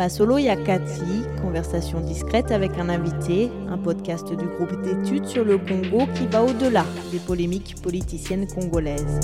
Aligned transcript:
Masolo 0.00 0.38
Yakati, 0.38 1.26
conversation 1.42 2.00
discrète 2.00 2.52
avec 2.52 2.70
un 2.78 2.88
invité, 2.88 3.50
un 3.68 3.76
podcast 3.76 4.26
du 4.34 4.46
groupe 4.46 4.80
d'études 4.80 5.26
sur 5.26 5.44
le 5.44 5.58
Congo 5.58 6.06
qui 6.14 6.26
va 6.26 6.42
au-delà 6.42 6.86
des 7.12 7.18
polémiques 7.18 7.74
politiciennes 7.82 8.46
congolaises. 8.46 9.20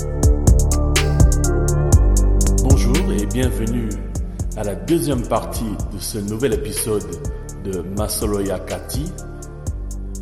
Bonjour 2.61 3.11
et 3.11 3.25
bienvenue 3.25 3.89
à 4.55 4.63
la 4.63 4.75
deuxième 4.75 5.27
partie 5.27 5.73
de 5.91 5.97
ce 5.97 6.19
nouvel 6.19 6.53
épisode 6.53 7.09
de 7.63 7.81
Masolo 7.97 8.41
Yakati 8.41 9.11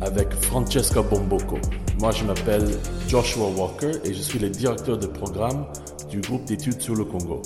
avec 0.00 0.32
Francesca 0.40 1.02
Bomboko. 1.02 1.58
Moi 2.00 2.12
je 2.12 2.24
m'appelle 2.24 2.66
Joshua 3.08 3.50
Walker 3.58 3.92
et 4.04 4.14
je 4.14 4.22
suis 4.22 4.38
le 4.38 4.48
directeur 4.48 4.96
de 4.96 5.06
programme 5.06 5.66
du 6.08 6.22
groupe 6.22 6.46
d'études 6.46 6.80
sur 6.80 6.94
le 6.94 7.04
Congo. 7.04 7.42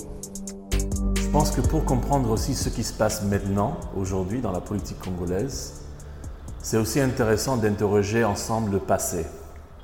Je 1.31 1.37
pense 1.37 1.51
que 1.51 1.61
pour 1.61 1.85
comprendre 1.85 2.29
aussi 2.29 2.55
ce 2.55 2.67
qui 2.67 2.83
se 2.83 2.91
passe 2.91 3.23
maintenant, 3.23 3.77
aujourd'hui, 3.95 4.41
dans 4.41 4.51
la 4.51 4.59
politique 4.59 4.99
congolaise, 4.99 5.81
c'est 6.59 6.75
aussi 6.75 6.99
intéressant 6.99 7.55
d'interroger 7.55 8.25
ensemble 8.25 8.71
le 8.71 8.79
passé. 8.79 9.25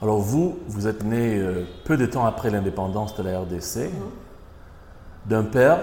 Alors 0.02 0.20
vous, 0.20 0.59
vous 0.67 0.88
êtes 0.88 1.05
né 1.05 1.38
euh, 1.39 1.63
peu 1.86 1.95
de 1.95 2.05
temps 2.05 2.25
après 2.25 2.49
l'indépendance 2.49 3.16
de 3.16 3.23
la 3.23 3.39
RDC, 3.39 3.89
d'un 5.25 5.45
père, 5.45 5.80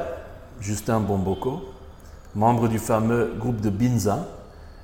Justin 0.61 1.01
Bomboko, 1.01 1.63
membre 2.35 2.69
du 2.69 2.79
fameux 2.79 3.33
groupe 3.39 3.63
de 3.63 3.71
Binza, 3.71 4.29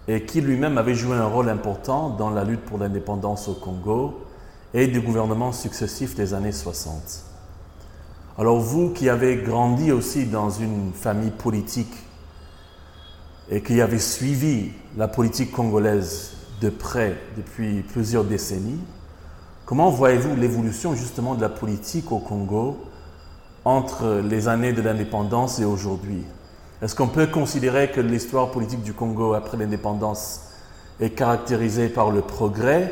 et 0.08 0.24
qui 0.24 0.40
lui-même 0.40 0.78
avait 0.78 0.94
joué 0.94 1.14
un 1.14 1.26
rôle 1.26 1.50
important 1.50 2.08
dans 2.08 2.30
la 2.30 2.42
lutte 2.42 2.64
pour 2.64 2.78
l'indépendance 2.78 3.48
au 3.48 3.52
Congo 3.52 4.18
et 4.72 4.86
des 4.86 5.02
gouvernements 5.02 5.52
successifs 5.52 6.14
des 6.14 6.32
années 6.32 6.52
60. 6.52 7.29
Alors 8.40 8.58
vous 8.58 8.88
qui 8.88 9.10
avez 9.10 9.36
grandi 9.36 9.92
aussi 9.92 10.24
dans 10.24 10.48
une 10.48 10.92
famille 10.94 11.30
politique 11.30 11.92
et 13.50 13.60
qui 13.60 13.82
avez 13.82 13.98
suivi 13.98 14.70
la 14.96 15.08
politique 15.08 15.52
congolaise 15.52 16.32
de 16.62 16.70
près 16.70 17.18
depuis 17.36 17.82
plusieurs 17.82 18.24
décennies, 18.24 18.80
comment 19.66 19.90
voyez-vous 19.90 20.36
l'évolution 20.36 20.94
justement 20.94 21.34
de 21.34 21.42
la 21.42 21.50
politique 21.50 22.10
au 22.12 22.18
Congo 22.18 22.78
entre 23.66 24.22
les 24.26 24.48
années 24.48 24.72
de 24.72 24.80
l'indépendance 24.80 25.58
et 25.58 25.66
aujourd'hui? 25.66 26.24
Est-ce 26.80 26.94
qu'on 26.94 27.08
peut 27.08 27.26
considérer 27.26 27.90
que 27.90 28.00
l'histoire 28.00 28.52
politique 28.52 28.82
du 28.82 28.94
Congo 28.94 29.34
après 29.34 29.58
l'indépendance 29.58 30.46
est 30.98 31.10
caractérisée 31.10 31.90
par 31.90 32.10
le 32.10 32.22
progrès 32.22 32.90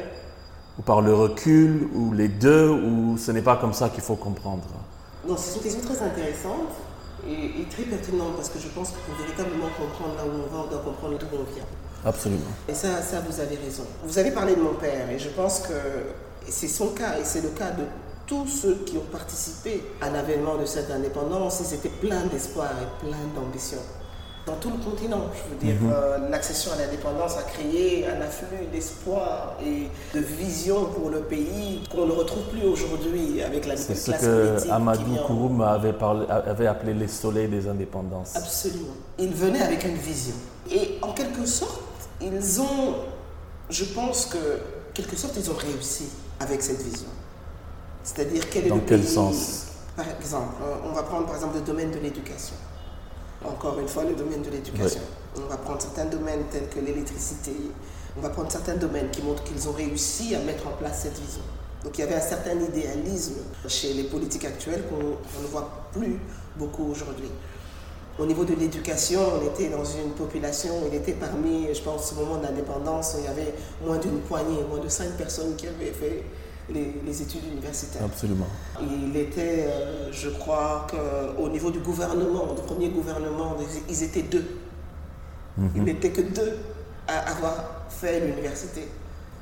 ou 0.79 0.83
par 0.83 1.01
le 1.01 1.15
recul 1.15 1.89
ou 1.95 2.13
les 2.13 2.29
deux 2.29 2.69
ou 2.69 3.17
ce 3.17 3.33
n'est 3.33 3.41
pas 3.41 3.57
comme 3.57 3.73
ça 3.73 3.89
qu'il 3.89 4.03
faut 4.03 4.17
comprendre? 4.17 4.69
Non, 5.27 5.37
c'est 5.37 5.57
une 5.57 5.63
question 5.63 5.81
très 5.81 6.03
intéressante 6.03 6.71
et, 7.27 7.65
très 7.71 7.83
pertinente 7.83 8.37
parce 8.37 8.49
que 8.49 8.59
je 8.59 8.69
pense 8.69 8.91
que 8.91 8.99
pour 9.07 9.15
véritablement 9.17 9.69
comprendre 9.77 10.15
là 10.17 10.25
où 10.25 10.45
on 10.45 10.55
va, 10.55 10.65
on 10.65 10.71
doit 10.71 10.83
comprendre 10.83 11.19
d'où 11.19 11.27
on 11.33 11.55
vient. 11.55 11.65
Absolument. 12.05 12.53
Et 12.69 12.75
ça, 12.75 13.03
ça, 13.03 13.21
vous 13.21 13.41
avez 13.41 13.57
raison. 13.57 13.85
Vous 14.05 14.19
avez 14.19 14.31
parlé 14.31 14.55
de 14.55 14.61
mon 14.61 14.75
père 14.75 15.11
et 15.11 15.19
je 15.19 15.29
pense 15.31 15.61
que 15.61 15.75
c'est 16.49 16.69
son 16.69 16.89
cas 16.89 17.19
et 17.19 17.25
c'est 17.25 17.43
le 17.43 17.51
cas 17.51 17.71
de 17.73 17.85
tous 18.27 18.47
ceux 18.47 18.77
qui 18.87 18.97
ont 18.97 19.07
participé 19.11 19.83
à 20.01 20.11
l'avènement 20.11 20.57
de 20.57 20.65
cette 20.65 20.91
indépendance. 20.91 21.61
Ils 21.61 21.75
étaient 21.75 21.89
pleins 21.89 22.27
d'espoir 22.27 22.71
et 22.71 23.05
pleins 23.05 23.27
d'ambition 23.35 23.79
dans 24.49 24.57
tout 24.57 24.71
le 24.71 24.83
continent. 24.83 25.27
Je 25.35 25.51
veux 25.51 25.61
dire, 25.73 25.81
mhm. 25.81 25.93
euh, 25.93 26.31
l'accession 26.31 26.73
à 26.73 26.77
l'indépendance 26.77 27.37
a 27.37 27.43
créé 27.43 28.07
un 28.07 28.21
afflux 28.21 28.67
d'espoir 28.73 29.57
et 29.65 29.89
de 30.17 30.21
vision 30.25 30.87
pour 30.87 31.11
le 31.11 31.21
pays 31.21 31.83
qu'on 31.91 32.07
ne 32.07 32.13
retrouve 32.13 32.45
plus 32.45 32.67
aujourd'hui 32.67 33.43
avec 33.43 33.67
la 33.67 33.77
C'est 33.77 33.95
ce 33.95 34.11
que 34.11 34.71
Amadou 34.71 35.17
Kouroum 35.27 35.61
avait, 35.61 35.95
avait 36.47 36.67
appelé 36.67 36.95
les 36.95 37.09
soleils 37.09 37.49
des 37.49 37.69
indépendances. 37.69 38.37
Absolument. 38.37 38.97
Ils 39.19 39.35
venaient 39.35 39.63
avec 39.63 39.85
une 39.85 39.97
vision. 39.97 40.35
Et 40.71 40.99
en 41.03 41.13
quelque 41.13 41.47
sorte, 41.47 41.83
ils 42.21 42.61
ont, 42.61 42.95
je 43.71 43.85
pense 43.85 44.27
que, 44.27 44.39
quelque 44.95 45.17
sorte, 45.17 45.35
ils 45.37 45.51
ont 45.51 45.57
réussi 45.57 46.09
avec 46.41 46.63
cette 46.63 46.83
vision. 46.83 47.09
C'est-à-dire 48.03 48.49
quel 48.51 48.67
est 48.67 48.71
Dans 48.71 48.81
quel 48.81 49.05
sens? 49.05 49.67
Par 49.97 50.07
exemple, 50.19 50.55
on 50.89 50.93
va 50.93 51.03
prendre 51.03 51.27
par 51.27 51.35
exemple 51.35 51.57
le 51.57 51.63
domaine 51.63 51.91
de 51.91 51.99
l'éducation 51.99 52.55
encore 53.45 53.79
une 53.79 53.89
fois, 53.89 54.05
le 54.05 54.15
domaine 54.15 54.43
de 54.43 54.51
l'éducation. 54.51 55.01
On 55.37 55.49
va 55.49 55.57
prendre 55.57 55.81
certains 55.81 56.07
domaines 56.07 56.45
tels 56.51 56.69
que 56.69 56.81
l'électricité, 56.81 57.53
on 58.17 58.21
va 58.21 58.31
prendre 58.31 58.51
certains 58.51 58.77
domaines 58.77 59.11
qui 59.11 59.23
montrent 59.23 59.45
qu'ils 59.45 59.69
ont 59.69 59.73
réussi 59.73 60.35
à 60.35 60.41
mettre 60.41 60.67
en 60.67 60.73
place 60.73 61.03
cette 61.03 61.19
vision. 61.19 61.43
Donc 61.85 61.97
il 61.97 62.01
y 62.01 62.05
avait 62.05 62.17
un 62.17 62.21
certain 62.21 62.59
idéalisme 62.59 63.37
chez 63.69 63.95
les 63.95 64.05
politiques 64.05 64.45
actuelles 64.45 64.83
qu'on 64.89 65.41
ne 65.43 65.47
voit 65.47 65.89
plus 65.93 66.19
beaucoup 66.57 66.91
aujourd'hui. 66.91 67.31
Au 68.19 68.27
niveau 68.27 68.45
de 68.45 68.55
l'éducation, 68.55 69.21
on 69.41 69.47
était 69.47 69.69
dans 69.69 69.85
une 69.85 70.11
population, 70.11 70.75
il 70.91 70.97
était 70.97 71.13
parmi, 71.13 71.73
je 71.73 71.81
pense, 71.81 72.13
au 72.13 72.25
moment 72.25 72.39
de 72.39 72.43
l'indépendance, 72.43 73.15
il 73.19 73.25
y 73.25 73.29
avait 73.29 73.55
moins 73.85 73.99
d'une 73.99 74.19
poignée, 74.23 74.65
moins 74.69 74.81
de 74.81 74.89
cinq 74.89 75.11
personnes 75.17 75.55
qui 75.55 75.69
avaient 75.69 75.93
fait 75.93 76.25
les, 76.73 77.23
études 77.23 77.45
universitaires. 77.51 78.05
Absolument. 78.05 78.47
Il 78.81 79.17
était, 79.17 79.67
euh, 79.67 80.13
je 80.13 80.29
crois 80.31 80.87
qu'au 80.91 81.49
niveau 81.49 81.71
du 81.71 81.79
gouvernement, 81.81 82.55
du 82.55 82.63
premier 82.63 82.89
gouvernement, 82.89 83.57
ils 83.89 84.03
étaient 84.03 84.23
deux. 84.23 84.45
Mhm. 85.57 85.71
Il 85.77 85.83
n'était 85.85 86.11
que 86.11 86.21
deux 86.21 86.59
à 87.07 87.31
avoir 87.31 87.87
fait 87.89 88.21
l'université. 88.21 88.83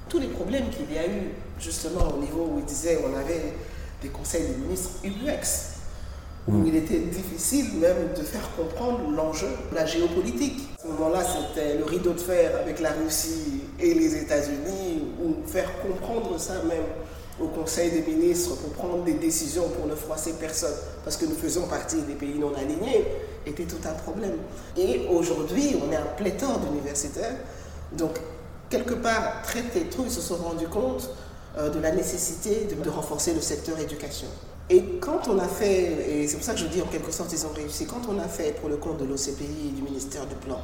Tous 0.09 0.19
les 0.21 0.29
problèmes 0.29 0.69
qu'il 0.71 0.93
y 0.93 0.99
a 0.99 1.07
eu, 1.07 1.33
justement, 1.59 2.15
au 2.15 2.21
niveau 2.21 2.49
où 2.53 2.59
il 2.59 2.65
disait 2.65 3.01
on 3.05 3.17
avait 3.17 3.55
des 4.03 4.09
conseils 4.09 4.47
de 4.49 4.63
ministres 4.63 4.91
UX, 5.05 5.75
où 6.47 6.53
mhm. 6.53 6.67
il 6.69 6.77
était 6.77 7.01
difficile 7.01 7.79
même 7.81 8.13
de 8.17 8.23
faire 8.23 8.49
comprendre 8.57 9.01
l'enjeu 9.11 9.49
de 9.71 9.75
la 9.75 9.85
géopolitique. 9.85 10.69
À 10.79 10.83
ce 10.83 10.89
moment-là, 10.93 11.23
c'était 11.25 11.77
le 11.77 11.85
rideau 11.85 12.13
de 12.13 12.21
fer 12.21 12.53
avec 12.61 12.79
la 12.81 12.93
Russie 12.93 13.63
et 13.81 13.95
les 13.95 14.15
États-Unis, 14.15 15.03
ou 15.25 15.35
faire 15.49 15.71
comprendre 15.83 16.39
ça 16.39 16.55
même 16.63 16.85
au 17.41 17.49
Conseil 17.49 17.91
des 17.91 18.03
ministres 18.03 18.57
pour 18.57 18.71
prendre 18.71 19.05
des 19.05 19.15
décisions 19.15 19.69
pour 19.69 19.87
ne 19.87 19.95
froisser 19.95 20.35
personne, 20.35 20.75
parce 21.05 21.17
que 21.17 21.27
nous 21.27 21.35
faisons 21.35 21.67
partie 21.67 22.01
des 22.03 22.15
pays 22.15 22.39
non 22.39 22.53
alignés, 22.55 23.07
était 23.47 23.65
tout 23.65 23.77
un 23.85 23.93
problème. 23.93 24.37
Et 24.77 25.07
aujourd'hui, 25.11 25.77
on 25.87 25.93
est 25.93 25.97
un 25.97 26.07
pléthore 26.17 26.59
d'universitaires. 26.61 27.37
Donc, 27.93 28.19
quelque 28.71 28.95
part, 28.95 29.43
très 29.43 29.63
tôt, 29.63 30.03
ils 30.05 30.11
se 30.11 30.21
sont 30.21 30.37
rendus 30.37 30.69
compte 30.69 31.11
euh, 31.59 31.71
de 31.71 31.79
la 31.79 31.93
nécessité 31.93 32.67
de, 32.67 32.91
renforcer 32.91 33.35
le 33.35 33.41
secteur 33.41 33.79
éducation. 33.79 34.29
Et 34.69 34.83
quand 35.01 35.29
on 35.29 35.39
a 35.39 35.47
fait, 35.47 36.23
et 36.23 36.27
c'est 36.29 36.37
pour 36.37 36.45
ça 36.45 36.55
que 36.55 36.59
je 36.59 36.67
dis 36.67 36.83
en 36.83 36.87
quelque 36.87 37.13
sorte 37.13 37.33
ils 37.33 37.47
ont 37.47 37.53
réussi, 37.55 37.87
quand 37.87 38.03
on 38.09 38.19
a 38.19 38.27
fait 38.27 38.57
pour 38.61 38.69
le 38.69 38.77
compte 38.79 38.99
de 38.99 39.05
l'OCPI 39.05 39.69
et 39.69 39.71
du 39.71 39.83
ministère 39.83 40.27
du 40.27 40.35
Plan 40.35 40.59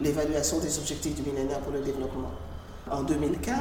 l'évaluation 0.00 0.58
des 0.58 0.78
objectifs 0.78 1.14
du 1.14 1.22
millénaire 1.30 1.60
pour 1.60 1.72
le 1.72 1.80
développement 1.80 2.30
en 2.90 3.02
2015, 3.02 3.54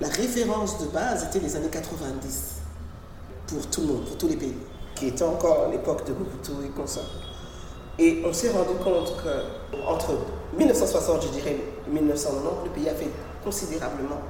la 0.00 0.08
référence 0.08 0.78
de 0.78 0.86
base 0.86 1.24
était 1.24 1.40
les 1.40 1.56
années 1.56 1.68
90 1.68 2.54
pour 3.46 3.66
tout 3.66 3.82
le 3.82 3.86
monde, 3.88 4.04
pour 4.06 4.16
tous 4.16 4.28
les 4.28 4.36
pays, 4.36 4.56
qui 4.94 5.08
étaient 5.08 5.24
encore 5.24 5.68
l'époque 5.70 6.06
de 6.06 6.12
Mobutu 6.12 6.52
et 6.64 6.70
consorts. 6.70 7.04
Et 7.98 8.22
on 8.24 8.32
s'est 8.32 8.50
rendu 8.50 8.74
compte 8.82 9.14
qu'entre 9.22 10.12
1960, 10.56 11.22
je 11.24 11.28
dirais, 11.28 11.56
et 11.86 11.90
1990, 11.90 12.64
le 12.64 12.70
pays 12.70 12.88
a 12.88 12.94
fait 12.94 13.10
considérablement 13.44 14.20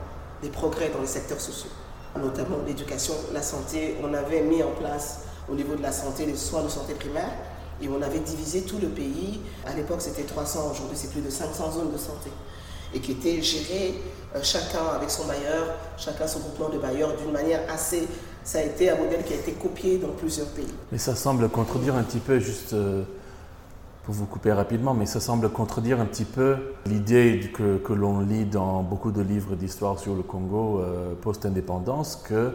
des 0.43 0.49
progrès 0.49 0.91
dans 0.93 1.01
les 1.01 1.07
secteurs 1.07 1.41
sociaux, 1.41 1.71
notamment 2.19 2.57
l'éducation, 2.67 3.15
la 3.33 3.43
santé. 3.43 3.97
On 4.03 4.13
avait 4.13 4.43
mis 4.43 4.63
en 4.65 4.73
place 4.73 5.21
au 5.49 5.55
niveau 5.55 5.77
de 5.77 5.83
la 5.83 5.93
santé 5.93 6.27
les 6.27 6.37
soins 6.37 6.63
de 6.63 6.69
santé 6.69 6.95
primaire 6.95 7.31
et 7.81 7.89
on 7.89 8.03
avait 8.03 8.19
divisé 8.19 8.63
tout 8.63 8.79
le 8.79 8.89
pays. 8.89 9.41
À 9.65 9.75
l'époque, 9.75 10.01
c'était 10.01 10.25
300, 10.25 10.73
aujourd'hui, 10.73 10.97
c'est 10.97 11.13
plus 11.13 11.21
de 11.21 11.31
500 11.31 11.71
zones 11.73 11.93
de 11.93 11.99
santé 11.99 12.31
et 12.95 13.01
qui 13.01 13.12
étaient 13.12 13.43
gérées 13.43 13.95
euh, 14.34 14.41
chacun 14.43 14.84
avec 14.95 15.11
son 15.11 15.27
bailleur, 15.27 15.75
chacun 15.97 16.27
son 16.27 16.41
groupement 16.41 16.69
de 16.69 16.78
bailleurs 16.78 17.17
d'une 17.17 17.33
manière 17.33 17.61
assez... 17.73 18.06
Ça 18.43 18.59
a 18.59 18.62
été 18.62 18.89
un 18.89 18.97
modèle 18.97 19.23
qui 19.23 19.34
a 19.34 19.37
été 19.37 19.53
copié 19.53 19.99
dans 19.99 20.09
plusieurs 20.09 20.47
pays. 20.49 20.73
Mais 20.91 20.99
ça 20.99 21.15
semble 21.15 21.49
contredire 21.51 21.95
un 21.95 22.03
petit 22.03 22.21
peu, 22.21 22.39
juste 22.39 22.73
euh, 22.73 23.03
pour 24.05 24.15
vous 24.15 24.25
couper 24.25 24.53
rapidement, 24.53 24.95
mais 24.95 25.05
ça 25.05 25.21
semble 25.21 25.51
contredire 25.51 26.01
un 26.01 26.07
petit 26.07 26.25
peu 26.25 26.57
l'idée 26.87 27.51
que, 27.53 27.77
que 27.77 27.92
l'on 27.92 28.21
lit 28.21 28.47
dans 28.47 28.83
beaucoup 28.83 29.13
de 29.13 29.21
livres 29.21 29.57
d'histoire 29.57 29.98
sur 29.98 30.15
le 30.15 30.22
Congo 30.22 30.81
euh, 30.81 31.13
post-indépendance, 31.21 32.16
que 32.27 32.53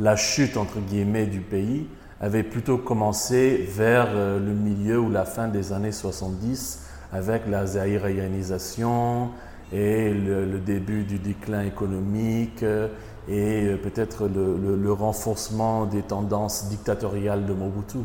la 0.00 0.16
chute, 0.16 0.56
entre 0.56 0.80
guillemets, 0.80 1.26
du 1.26 1.40
pays 1.40 1.86
avait 2.20 2.42
plutôt 2.42 2.76
commencé 2.76 3.68
vers 3.70 4.14
le 4.14 4.52
milieu 4.52 4.98
ou 4.98 5.10
la 5.10 5.24
fin 5.24 5.48
des 5.48 5.72
années 5.72 5.92
70 5.92 6.80
avec 7.12 7.46
la 7.48 7.66
zaïrianisation, 7.66 9.30
et 9.72 10.12
le, 10.12 10.58
début 10.58 11.04
du 11.04 11.18
déclin 11.18 11.62
économique 11.62 12.62
euh, 12.62 12.88
et 13.28 13.64
euh, 13.66 13.76
peut-être 13.76 14.28
le, 14.28 14.92
renforcement 14.92 15.86
des 15.86 16.02
tendances 16.02 16.66
dictatoriales 16.68 17.46
de 17.46 17.52
Mobutu. 17.52 17.98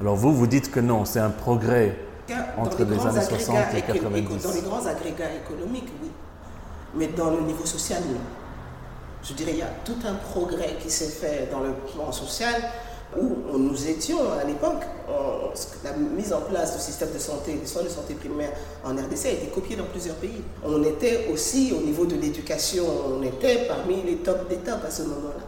Alors 0.00 0.16
vous, 0.16 0.34
vous 0.34 0.46
dites 0.46 0.70
que 0.70 0.80
non, 0.80 1.04
c'est 1.04 1.20
un 1.20 1.30
progrès 1.30 1.96
entre 2.58 2.84
les, 2.84 3.06
années 3.06 3.20
60 3.20 3.56
et 3.76 3.82
90. 3.82 4.42
Dans 4.42 4.52
les 4.52 4.60
grands 4.60 4.86
agrégats 4.86 5.34
économiques, 5.44 5.88
oui. 6.02 6.10
Mais 6.94 7.08
dans 7.08 7.30
le 7.30 7.40
niveau 7.40 7.64
social, 7.64 8.02
non. 8.02 8.20
Je 9.22 9.34
dirais 9.34 9.52
qu'il 9.52 9.60
y 9.60 9.62
a 9.62 9.70
tout 9.84 9.96
un 10.06 10.14
progrès 10.14 10.76
qui 10.80 10.90
s'est 10.90 11.08
fait 11.08 11.48
dans 11.50 11.60
le 11.60 11.72
plan 11.72 12.10
social, 12.12 12.54
où 13.20 13.58
nous 13.58 13.88
étions 13.88 14.18
à 14.32 14.44
l'époque, 14.44 14.82
la 15.84 15.92
mise 15.92 16.32
en 16.32 16.40
place 16.42 16.76
du 16.76 16.82
système 16.82 17.12
de 17.12 17.18
santé, 17.18 17.54
des 17.54 17.66
soins 17.66 17.82
de 17.82 17.88
santé 17.88 18.14
primaire 18.14 18.52
en 18.84 18.90
RDC 18.90 19.26
a 19.26 19.30
été 19.30 19.46
copiée 19.54 19.76
dans 19.76 19.84
plusieurs 19.84 20.16
pays. 20.16 20.42
On 20.64 20.82
était 20.82 21.28
aussi 21.32 21.74
au 21.76 21.84
niveau 21.84 22.06
de 22.06 22.14
l'éducation, 22.16 22.84
on 23.08 23.22
était 23.22 23.66
parmi 23.68 24.02
les 24.02 24.16
tops 24.16 24.48
des 24.48 24.58
à 24.70 24.90
ce 24.90 25.02
moment-là. 25.02 25.44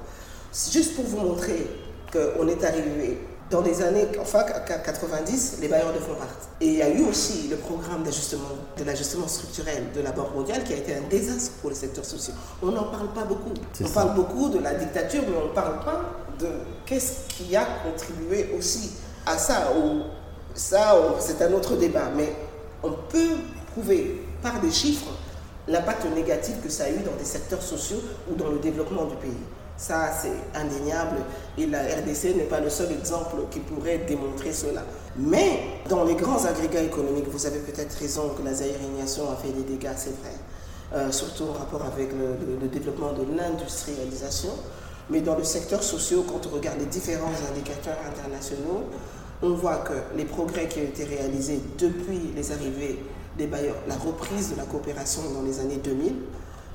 Juste 0.70 0.94
pour 0.94 1.04
vous 1.04 1.18
montrer 1.18 1.66
qu'on 2.12 2.46
est 2.48 2.62
arrivé 2.64 3.18
dans 3.50 3.60
les 3.60 3.82
années 3.82 4.06
enfin 4.20 4.42
90, 4.42 5.58
les 5.60 5.68
bailleurs 5.68 5.92
de 5.92 5.98
fonds 5.98 6.14
partent. 6.14 6.48
Et 6.60 6.66
il 6.66 6.74
y 6.74 6.82
a 6.82 6.88
eu 6.88 7.04
aussi 7.04 7.48
le 7.48 7.56
programme 7.56 8.02
d'ajustement, 8.02 8.48
de 8.76 8.84
l'ajustement 8.84 9.28
structurel 9.28 9.84
de 9.94 10.00
la 10.00 10.12
Banque 10.12 10.34
mondiale 10.34 10.64
qui 10.64 10.72
a 10.72 10.76
été 10.76 10.94
un 10.94 11.08
désastre 11.08 11.52
pour 11.60 11.70
le 11.70 11.76
secteur 11.76 12.04
social. 12.04 12.36
On 12.62 12.72
n'en 12.72 12.84
parle 12.84 13.08
pas 13.08 13.24
beaucoup. 13.24 13.52
On 13.82 13.88
parle 13.88 14.14
beaucoup 14.14 14.48
de 14.48 14.58
la 14.58 14.74
dictature, 14.74 15.22
mais 15.28 15.36
on 15.36 15.48
ne 15.48 15.54
parle 15.54 15.84
pas 15.84 16.00
de 16.38 16.48
qu'est-ce 16.86 17.28
qui 17.28 17.54
a 17.54 17.66
contribué 17.84 18.54
aussi 18.56 18.92
à 19.26 19.36
ça. 19.36 19.72
Ou 19.76 20.02
ça, 20.54 20.96
c'est 21.20 21.42
un 21.42 21.52
autre 21.52 21.76
débat. 21.76 22.10
Mais 22.16 22.32
on 22.82 22.92
peut 23.08 23.36
prouver 23.72 24.22
par 24.42 24.60
des 24.60 24.70
chiffres 24.70 25.10
l'impact 25.68 26.06
négatif 26.14 26.62
que 26.62 26.68
ça 26.68 26.84
a 26.84 26.90
eu 26.90 26.98
dans 26.98 27.16
des 27.18 27.24
secteurs 27.24 27.62
sociaux 27.62 28.00
ou 28.30 28.34
dans 28.34 28.48
le 28.48 28.58
développement 28.58 29.06
du 29.06 29.16
pays. 29.16 29.30
Ça, 29.76 30.10
c'est 30.12 30.58
indéniable 30.58 31.16
et 31.58 31.66
la 31.66 31.80
RDC 31.80 32.36
n'est 32.36 32.44
pas 32.44 32.60
le 32.60 32.70
seul 32.70 32.92
exemple 32.92 33.36
qui 33.50 33.58
pourrait 33.58 33.98
démontrer 34.06 34.52
cela. 34.52 34.82
Mais 35.16 35.60
dans 35.88 36.04
les 36.04 36.14
grands 36.14 36.44
agrégats 36.44 36.82
économiques, 36.82 37.26
vous 37.28 37.46
avez 37.46 37.58
peut-être 37.58 37.92
raison 37.98 38.30
que 38.38 38.42
la 38.44 38.54
zaïrinisation 38.54 39.30
a 39.30 39.36
fait 39.36 39.50
des 39.50 39.62
dégâts, 39.62 39.94
c'est 39.96 40.16
vrai, 40.20 40.32
euh, 40.94 41.10
surtout 41.10 41.44
en 41.44 41.52
rapport 41.58 41.82
avec 41.84 42.10
le, 42.12 42.68
développement 42.68 43.12
de 43.12 43.24
l'industrialisation. 43.36 44.50
Mais 45.10 45.20
dans 45.20 45.36
le 45.36 45.44
secteur 45.44 45.82
social, 45.82 46.20
quand 46.26 46.46
on 46.46 46.54
regarde 46.54 46.78
les 46.78 46.86
différents 46.86 47.32
indicateurs 47.50 47.98
internationaux, 48.08 48.84
on 49.42 49.54
voit 49.54 49.78
que 49.78 49.92
les 50.16 50.24
progrès 50.24 50.68
qui 50.68 50.78
ont 50.78 50.84
été 50.84 51.04
réalisés 51.04 51.60
depuis 51.78 52.32
les 52.34 52.52
arrivées 52.52 53.00
des 53.36 53.46
bailleurs, 53.48 53.76
la 53.88 53.96
reprise 53.96 54.52
de 54.52 54.56
la 54.56 54.62
coopération 54.64 55.22
dans 55.34 55.42
les 55.42 55.58
années 55.58 55.80
2000, 55.82 56.14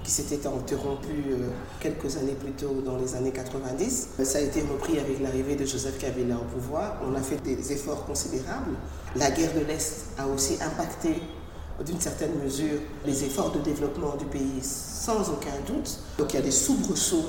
qui 0.03 0.11
s'était 0.11 0.47
interrompu 0.47 1.09
euh, 1.31 1.49
quelques 1.79 2.17
années 2.17 2.35
plus 2.39 2.51
tôt 2.53 2.81
dans 2.85 2.97
les 2.97 3.15
années 3.15 3.31
90. 3.31 4.09
Ça 4.23 4.37
a 4.37 4.41
été 4.41 4.61
repris 4.61 4.99
avec 4.99 5.21
l'arrivée 5.21 5.55
de 5.55 5.65
Joseph 5.65 5.97
Kabila 5.97 6.35
au 6.35 6.45
pouvoir. 6.45 6.97
On 7.05 7.15
a 7.15 7.21
fait 7.21 7.41
des 7.43 7.71
efforts 7.73 8.05
considérables. 8.05 8.75
La 9.15 9.31
guerre 9.31 9.53
de 9.53 9.65
l'Est 9.65 10.07
a 10.17 10.27
aussi 10.27 10.57
impacté 10.61 11.21
d'une 11.85 11.99
certaine 11.99 12.31
mesure 12.43 12.79
les 13.05 13.23
efforts 13.23 13.51
de 13.51 13.59
développement 13.59 14.15
du 14.15 14.25
pays 14.25 14.61
sans 14.61 15.29
aucun 15.29 15.55
doute. 15.67 15.99
Donc 16.17 16.33
il 16.33 16.35
y 16.37 16.39
a 16.39 16.43
des 16.43 16.51
soubresauts 16.51 17.25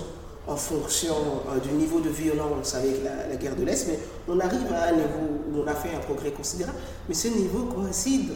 en 0.46 0.56
fonction 0.56 1.14
euh, 1.49 1.58
du 1.61 1.70
niveau 1.73 2.00
de 2.00 2.08
violence 2.08 2.75
avec 2.75 3.05
la, 3.05 3.28
la 3.28 3.37
guerre 3.37 3.56
de 3.56 3.64
l'Est, 3.64 3.87
mais 3.88 3.99
on 4.28 4.38
arrive 4.40 4.73
à 4.73 4.88
un 4.88 4.93
niveau 4.93 5.43
où 5.52 5.61
on 5.62 5.66
a 5.66 5.75
fait 5.75 5.94
un 5.94 6.00
progrès 6.00 6.32
considérable, 6.32 6.78
mais 7.08 7.14
ce 7.14 7.28
niveau 7.28 7.64
coïncide 7.64 8.31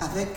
avec 0.00 0.28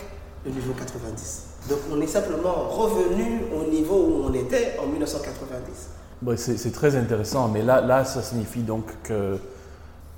le 0.44 0.50
niveau 0.50 0.72
90. 0.72 1.51
Donc 1.68 1.78
on 1.92 2.00
est 2.00 2.06
simplement 2.06 2.68
revenu 2.68 3.42
au 3.54 3.70
niveau 3.70 3.94
où 3.94 4.24
on 4.24 4.34
était 4.34 4.76
en 4.82 4.86
1990. 4.86 6.56
c'est 6.56 6.72
très 6.72 6.96
intéressant, 6.96 7.48
mais 7.48 7.62
là, 7.62 7.80
là, 7.80 8.04
ça 8.04 8.22
signifie 8.22 8.62
donc 8.62 8.86
que 9.04 9.38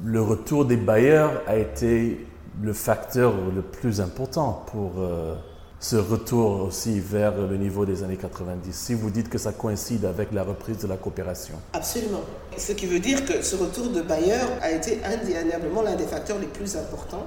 le 0.02 0.22
retour 0.22 0.64
des 0.64 0.76
bailleurs 0.76 1.42
a 1.46 1.56
été 1.56 2.26
le 2.62 2.72
facteur 2.72 3.34
le 3.54 3.62
plus 3.62 4.00
important 4.00 4.64
pour 4.70 4.92
euh, 4.98 5.34
ce 5.80 5.96
retour 5.96 6.62
aussi 6.62 6.98
vers 6.98 7.36
le 7.36 7.56
niveau 7.56 7.84
des 7.84 8.02
années 8.02 8.16
90. 8.16 8.72
Si 8.72 8.94
vous 8.94 9.10
dites 9.10 9.28
que 9.28 9.38
ça 9.38 9.52
coïncide 9.52 10.04
avec 10.06 10.32
la 10.32 10.42
reprise 10.42 10.78
de 10.78 10.86
la 10.86 10.96
coopération. 10.96 11.56
Absolument. 11.74 12.22
Ce 12.56 12.72
qui 12.72 12.86
veut 12.86 13.00
dire 13.00 13.24
que 13.26 13.42
ce 13.42 13.56
retour 13.56 13.88
de 13.90 14.00
bailleurs 14.00 14.48
a 14.62 14.70
été 14.70 15.00
indéniablement 15.04 15.82
l'un 15.82 15.94
des 15.94 16.06
facteurs 16.06 16.38
les 16.38 16.46
plus 16.46 16.76
importants 16.76 17.26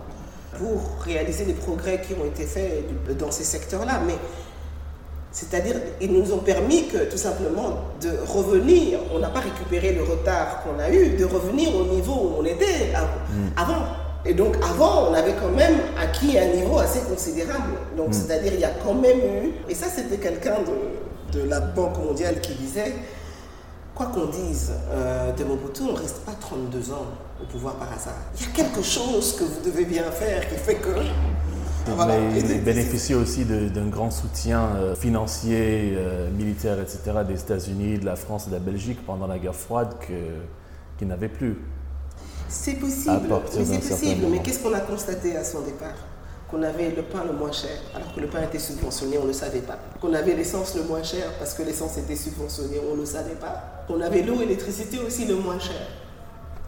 pour 0.57 1.03
réaliser 1.03 1.45
les 1.45 1.53
progrès 1.53 2.01
qui 2.01 2.13
ont 2.13 2.25
été 2.25 2.43
faits 2.43 3.17
dans 3.17 3.31
ces 3.31 3.43
secteurs-là. 3.43 4.01
Mais 4.05 4.15
c'est-à-dire, 5.31 5.75
ils 6.01 6.11
nous 6.11 6.33
ont 6.33 6.39
permis 6.39 6.87
que 6.87 7.09
tout 7.09 7.17
simplement 7.17 7.81
de 8.01 8.09
revenir, 8.25 8.99
on 9.13 9.19
n'a 9.19 9.29
pas 9.29 9.41
récupéré 9.41 9.93
le 9.93 10.03
retard 10.03 10.63
qu'on 10.63 10.79
a 10.79 10.89
eu, 10.89 11.09
de 11.09 11.25
revenir 11.25 11.75
au 11.75 11.85
niveau 11.85 12.13
où 12.13 12.33
on 12.39 12.45
était 12.45 12.91
mm. 12.91 13.49
avant. 13.55 13.85
Et 14.25 14.33
donc 14.33 14.55
avant, 14.63 15.09
on 15.09 15.13
avait 15.13 15.35
quand 15.39 15.51
même 15.55 15.75
acquis 16.01 16.37
un 16.39 16.55
niveau 16.55 16.79
assez 16.79 17.01
considérable. 17.01 17.73
Donc 17.95 18.09
mm. 18.09 18.13
c'est-à-dire, 18.13 18.53
il 18.55 18.59
y 18.61 18.65
a 18.65 18.71
quand 18.83 18.95
même 18.95 19.19
eu, 19.19 19.51
et 19.69 19.75
ça 19.75 19.87
c'était 19.93 20.17
quelqu'un 20.17 20.57
de, 20.61 21.39
de 21.39 21.47
la 21.47 21.59
Banque 21.59 21.97
mondiale 22.03 22.41
qui 22.41 22.53
disait, 22.55 22.93
quoi 23.97 24.05
qu'on 24.07 24.27
dise 24.27 24.71
euh, 24.91 25.33
de 25.33 25.43
Mobutu, 25.43 25.81
on 25.81 25.93
ne 25.93 25.97
reste 25.97 26.19
pas 26.19 26.33
32 26.39 26.91
ans 26.91 27.07
au 27.41 27.45
pouvoir 27.45 27.75
par 27.75 27.91
hasard. 27.91 28.13
Il 28.35 28.45
y 28.45 28.49
a 28.49 28.53
quelque 28.53 28.83
chose 28.83 29.35
que 29.35 29.43
vous 29.43 29.59
devez 29.65 29.85
bien 29.85 30.11
faire 30.11 30.47
qui 30.47 30.55
fait 30.55 30.75
que... 30.75 30.89
il 31.87 32.63
bénéficie 32.63 33.15
aussi 33.15 33.43
d'un 33.45 33.87
grand 33.87 34.11
soutien 34.11 34.61
euh, 34.75 34.95
financier, 34.95 35.95
euh, 35.97 36.29
militaire, 36.29 36.79
etc. 36.79 36.99
des 37.27 37.39
États-Unis, 37.39 37.97
de 37.97 38.05
la 38.05 38.15
France 38.15 38.45
et 38.45 38.49
de 38.51 38.55
la 38.55 38.61
Belgique 38.61 39.03
pendant 39.03 39.25
la 39.25 39.39
guerre 39.39 39.55
froide 39.55 39.95
qu'il 40.97 41.07
n'avait 41.07 41.29
plus. 41.29 41.57
C'est 42.49 42.75
possible, 42.75 43.27
c'est 43.49 43.89
possible, 43.89 44.27
mais 44.29 44.39
qu'est-ce 44.39 44.59
qu'on 44.59 44.73
a 44.73 44.79
constaté 44.79 45.35
à 45.35 45.43
son 45.43 45.61
départ? 45.61 45.97
Qu'on 46.49 46.63
avait 46.63 46.91
le 46.91 47.01
pain 47.01 47.25
le 47.25 47.33
moins 47.33 47.51
cher, 47.51 47.77
alors 47.93 48.13
que 48.15 48.21
le 48.21 48.27
pain 48.27 48.41
était 48.43 48.59
subventionné, 48.59 49.17
on 49.17 49.23
ne 49.23 49.27
le 49.27 49.33
savait 49.33 49.59
pas. 49.59 49.77
Qu'on 49.99 50.13
avait 50.13 50.33
l'essence 50.33 50.75
le 50.75 50.83
moins 50.83 51.03
cher, 51.03 51.25
parce 51.39 51.53
que 51.53 51.63
l'essence 51.63 51.97
était 51.97 52.15
subventionnée, 52.15 52.79
on 52.89 52.95
ne 52.95 53.01
le 53.01 53.05
savait 53.05 53.35
pas. 53.35 53.76
Qu'on 53.87 54.01
avait 54.01 54.21
l'eau 54.21 54.35
et 54.35 54.45
l'électricité 54.45 54.99
aussi 54.99 55.25
le 55.25 55.35
moins 55.35 55.59
cher. 55.59 55.81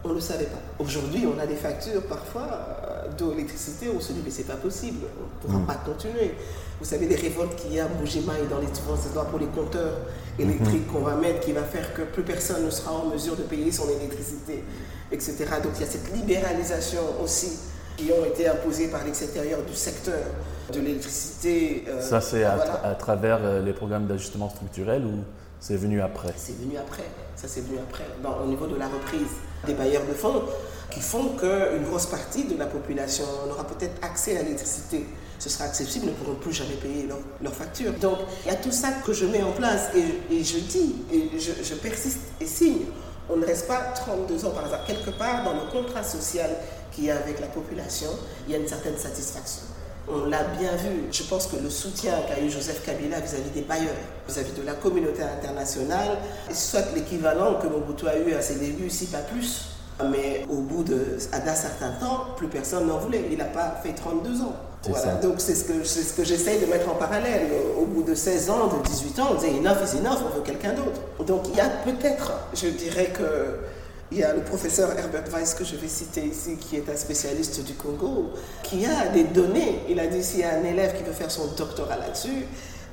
On 0.04 0.10
ne 0.10 0.14
le 0.14 0.22
savait 0.22 0.46
pas. 0.46 0.60
Aujourd'hui, 0.80 1.26
on 1.28 1.38
a 1.40 1.46
des 1.46 1.56
factures 1.56 2.02
parfois 2.04 2.48
euh, 2.48 3.12
d'eau, 3.18 3.34
électricité, 3.34 3.88
on 3.94 4.00
se 4.00 4.14
dit 4.14 4.22
mais 4.24 4.32
c'est 4.32 4.44
pas 4.48 4.56
possible, 4.56 5.06
on 5.18 5.48
ne 5.48 5.54
pourra 5.60 5.74
pas 5.74 5.80
continuer. 5.84 6.36
Vous 6.80 6.86
savez 6.86 7.06
les 7.08 7.18
révoltes 7.18 7.58
qu'il 7.58 7.74
y 7.74 7.80
a 7.82 7.84
à 7.84 7.88
et 7.88 8.48
dans 8.48 8.60
les 8.60 8.74
subventions 8.74 9.26
pour 9.30 9.40
les 9.40 9.48
compteurs 9.48 9.98
électriques 10.40 10.88
mm-hmm. 10.88 10.92
qu'on 10.94 11.02
va 11.02 11.16
mettre 11.16 11.42
qui 11.42 11.52
va 11.52 11.64
faire 11.64 11.94
que 11.94 12.04
plus 12.04 12.24
personne 12.24 12.66
ne 12.66 12.70
sera 12.70 12.94
en 12.94 13.08
mesure 13.08 13.36
de 13.36 13.44
payer 13.44 13.70
son 13.74 13.90
électricité, 13.90 14.64
etc. 15.12 15.36
Donc 15.62 15.74
il 15.76 15.82
y 15.82 15.84
a 15.84 15.88
cette 15.88 16.16
libéralisation 16.16 17.02
aussi 17.22 17.60
qui 17.98 18.12
ont 18.14 18.24
été 18.26 18.48
imposés 18.48 18.88
par 18.88 19.04
l'extérieur 19.04 19.60
du 19.64 19.76
secteur 19.76 20.24
de 20.74 20.80
l'électricité. 20.80 21.84
Euh, 21.88 22.02
Ça, 22.02 22.22
c'est 22.22 22.44
à, 22.46 22.96
travers 22.98 23.40
euh, 23.44 23.62
les 23.62 23.74
programmes 23.74 24.08
d'ajustement 24.08 24.50
structurel 24.50 25.04
ou 25.04 25.24
c'est 25.60 25.76
venu 25.76 26.02
après 26.02 26.34
C'est 26.38 26.58
venu 26.58 26.78
après. 26.78 27.06
Ça, 27.36 27.48
c'est 27.48 27.62
venu 27.62 27.78
après. 27.80 28.06
au 28.44 28.48
niveau 28.48 28.68
de 28.68 28.76
la 28.76 28.88
reprise 28.88 29.28
des 29.66 29.74
bailleurs 29.74 30.06
de 30.08 30.14
fonds 30.14 30.44
qui 30.90 31.02
font 31.02 31.30
qu'une 31.38 31.84
grosse 31.84 32.08
partie 32.08 32.46
de 32.46 32.58
la 32.58 32.66
population 32.66 33.26
aura 33.50 33.66
peut-être 33.66 34.04
accès 34.04 34.38
à 34.38 34.44
l'électricité. 34.44 35.06
Ce 35.38 35.50
sera 35.50 35.66
accessible, 35.66 36.08
ne 36.08 36.12
pourront 36.12 36.36
plus 36.36 36.52
jamais 36.52 36.74
payer 36.76 37.08
leurs 37.08 37.20
leur 37.42 37.54
factures. 37.54 37.94
Donc, 37.94 38.18
il 38.46 38.52
y 38.52 38.54
a 38.54 38.58
tout 38.58 38.72
ça 38.72 38.90
que 39.06 39.14
je 39.14 39.26
mets 39.26 39.44
en 39.44 39.52
place 39.52 39.90
et, 39.96 40.44
je 40.44 40.60
dis, 40.60 40.96
et 41.14 41.40
je, 41.40 41.52
je 41.64 41.76
persiste 41.76 42.20
et 42.42 42.46
signe. 42.46 42.86
On 43.30 43.38
ne 43.38 43.46
reste 43.46 43.68
pas 43.68 43.94
32 43.96 44.46
ans 44.46 44.52
par 44.52 44.66
hasard. 44.66 44.84
Quelque 44.86 45.12
part, 45.12 45.44
dans 45.44 45.54
le 45.54 45.72
contrat 45.72 46.04
social 46.04 46.50
qu'il 46.92 47.06
y 47.06 47.12
a 47.12 47.18
avec 47.18 47.40
la 47.40 47.48
population, 47.48 48.10
il 48.48 48.54
y 48.54 48.56
a 48.56 48.60
une 48.60 48.68
certaine 48.68 48.98
satisfaction. 48.98 49.64
On 50.12 50.26
l'a 50.26 50.44
bien 50.44 50.72
vu. 50.76 51.04
Je 51.12 51.24
pense 51.24 51.48
que 51.48 51.58
le 51.58 51.70
soutien 51.70 52.14
qu'a 52.28 52.42
eu 52.42 52.50
Joseph 52.50 52.84
Kabila 52.86 53.20
vis-à-vis 53.20 53.52
des 53.52 53.62
bailleurs, 53.62 53.94
vis-à-vis 54.28 54.54
de 54.54 54.66
la 54.66 54.74
communauté 54.74 55.22
internationale, 55.22 56.18
soit 56.52 56.86
l'équivalent 56.96 57.56
que 57.62 57.68
Mobutu 57.68 58.08
a 58.08 58.18
eu 58.18 58.34
à 58.34 58.42
ses 58.42 58.56
débuts, 58.56 58.90
si 58.90 59.06
pas 59.08 59.20
plus. 59.20 59.66
Mais 60.12 60.46
au 60.50 60.62
bout 60.62 60.84
d'un 60.84 61.56
certain 61.56 61.92
temps, 62.00 62.28
plus 62.38 62.48
personne 62.48 62.88
n'en 62.88 62.98
voulait. 62.98 63.26
Il 63.30 63.38
n'a 63.38 63.46
pas 63.46 63.80
fait 63.84 63.94
32 63.94 64.42
ans. 64.42 64.56
Voilà. 64.88 65.16
Donc 65.16 65.36
c'est 65.40 65.56
ce 65.56 65.66
que, 65.66 65.84
ce 65.84 66.14
que 66.14 66.24
j'essaye 66.24 66.60
de 66.62 66.66
mettre 66.66 66.90
en 66.90 66.96
parallèle. 66.96 67.48
Au 67.78 67.86
bout 67.86 68.04
de 68.04 68.16
16 68.16 68.50
ans, 68.50 68.68
de 68.68 68.88
18 68.88 69.20
ans, 69.20 69.28
on 69.32 69.36
disait 69.36 69.58
enough 69.58 69.78
is 69.84 69.98
enough, 69.98 70.20
on 70.26 70.36
veut 70.38 70.42
quelqu'un 70.44 70.74
d'autre. 70.74 71.02
Donc 71.26 71.50
il 71.50 71.58
y 71.58 71.60
a 71.60 71.68
peut-être, 71.68 72.32
je 72.54 72.68
dirais 72.70 73.08
que 73.08 73.58
il 74.12 74.18
y 74.18 74.24
a 74.24 74.34
le 74.34 74.42
professeur 74.42 74.98
Herbert 74.98 75.26
Weiss 75.32 75.54
que 75.54 75.64
je 75.64 75.76
vais 75.76 75.88
citer 75.88 76.22
ici, 76.26 76.58
qui 76.58 76.78
est 76.78 76.90
un 76.90 76.96
spécialiste 76.96 77.64
du 77.64 77.74
Congo, 77.74 78.32
qui 78.64 78.86
a 78.86 79.08
des 79.10 79.26
données. 79.26 79.82
Il 79.88 80.00
a 80.00 80.08
dit 80.08 80.24
s'il 80.24 80.40
y 80.40 80.44
a 80.44 80.56
un 80.56 80.64
élève 80.64 80.98
qui 80.98 81.04
veut 81.04 81.14
faire 81.14 81.30
son 81.30 81.48
doctorat 81.56 81.98
là-dessus, 81.98 82.46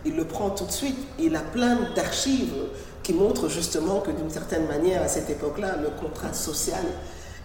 il 0.05 0.15
le 0.15 0.25
prend 0.25 0.51
tout 0.51 0.67
de 0.67 0.73
suite. 0.73 0.99
Il 1.19 1.35
a 1.35 1.41
plein 1.41 1.79
d'archives 1.95 2.55
qui 3.03 3.15
montrent 3.15 3.49
justement 3.49 4.01
que 4.01 4.11
d'une 4.11 4.31
certaine 4.31 4.67
manière, 4.67 5.03
à 5.03 5.09
cette 5.09 5.31
époque-là, 5.31 5.77
le 5.83 5.89
contrat 5.89 6.35
social 6.35 6.85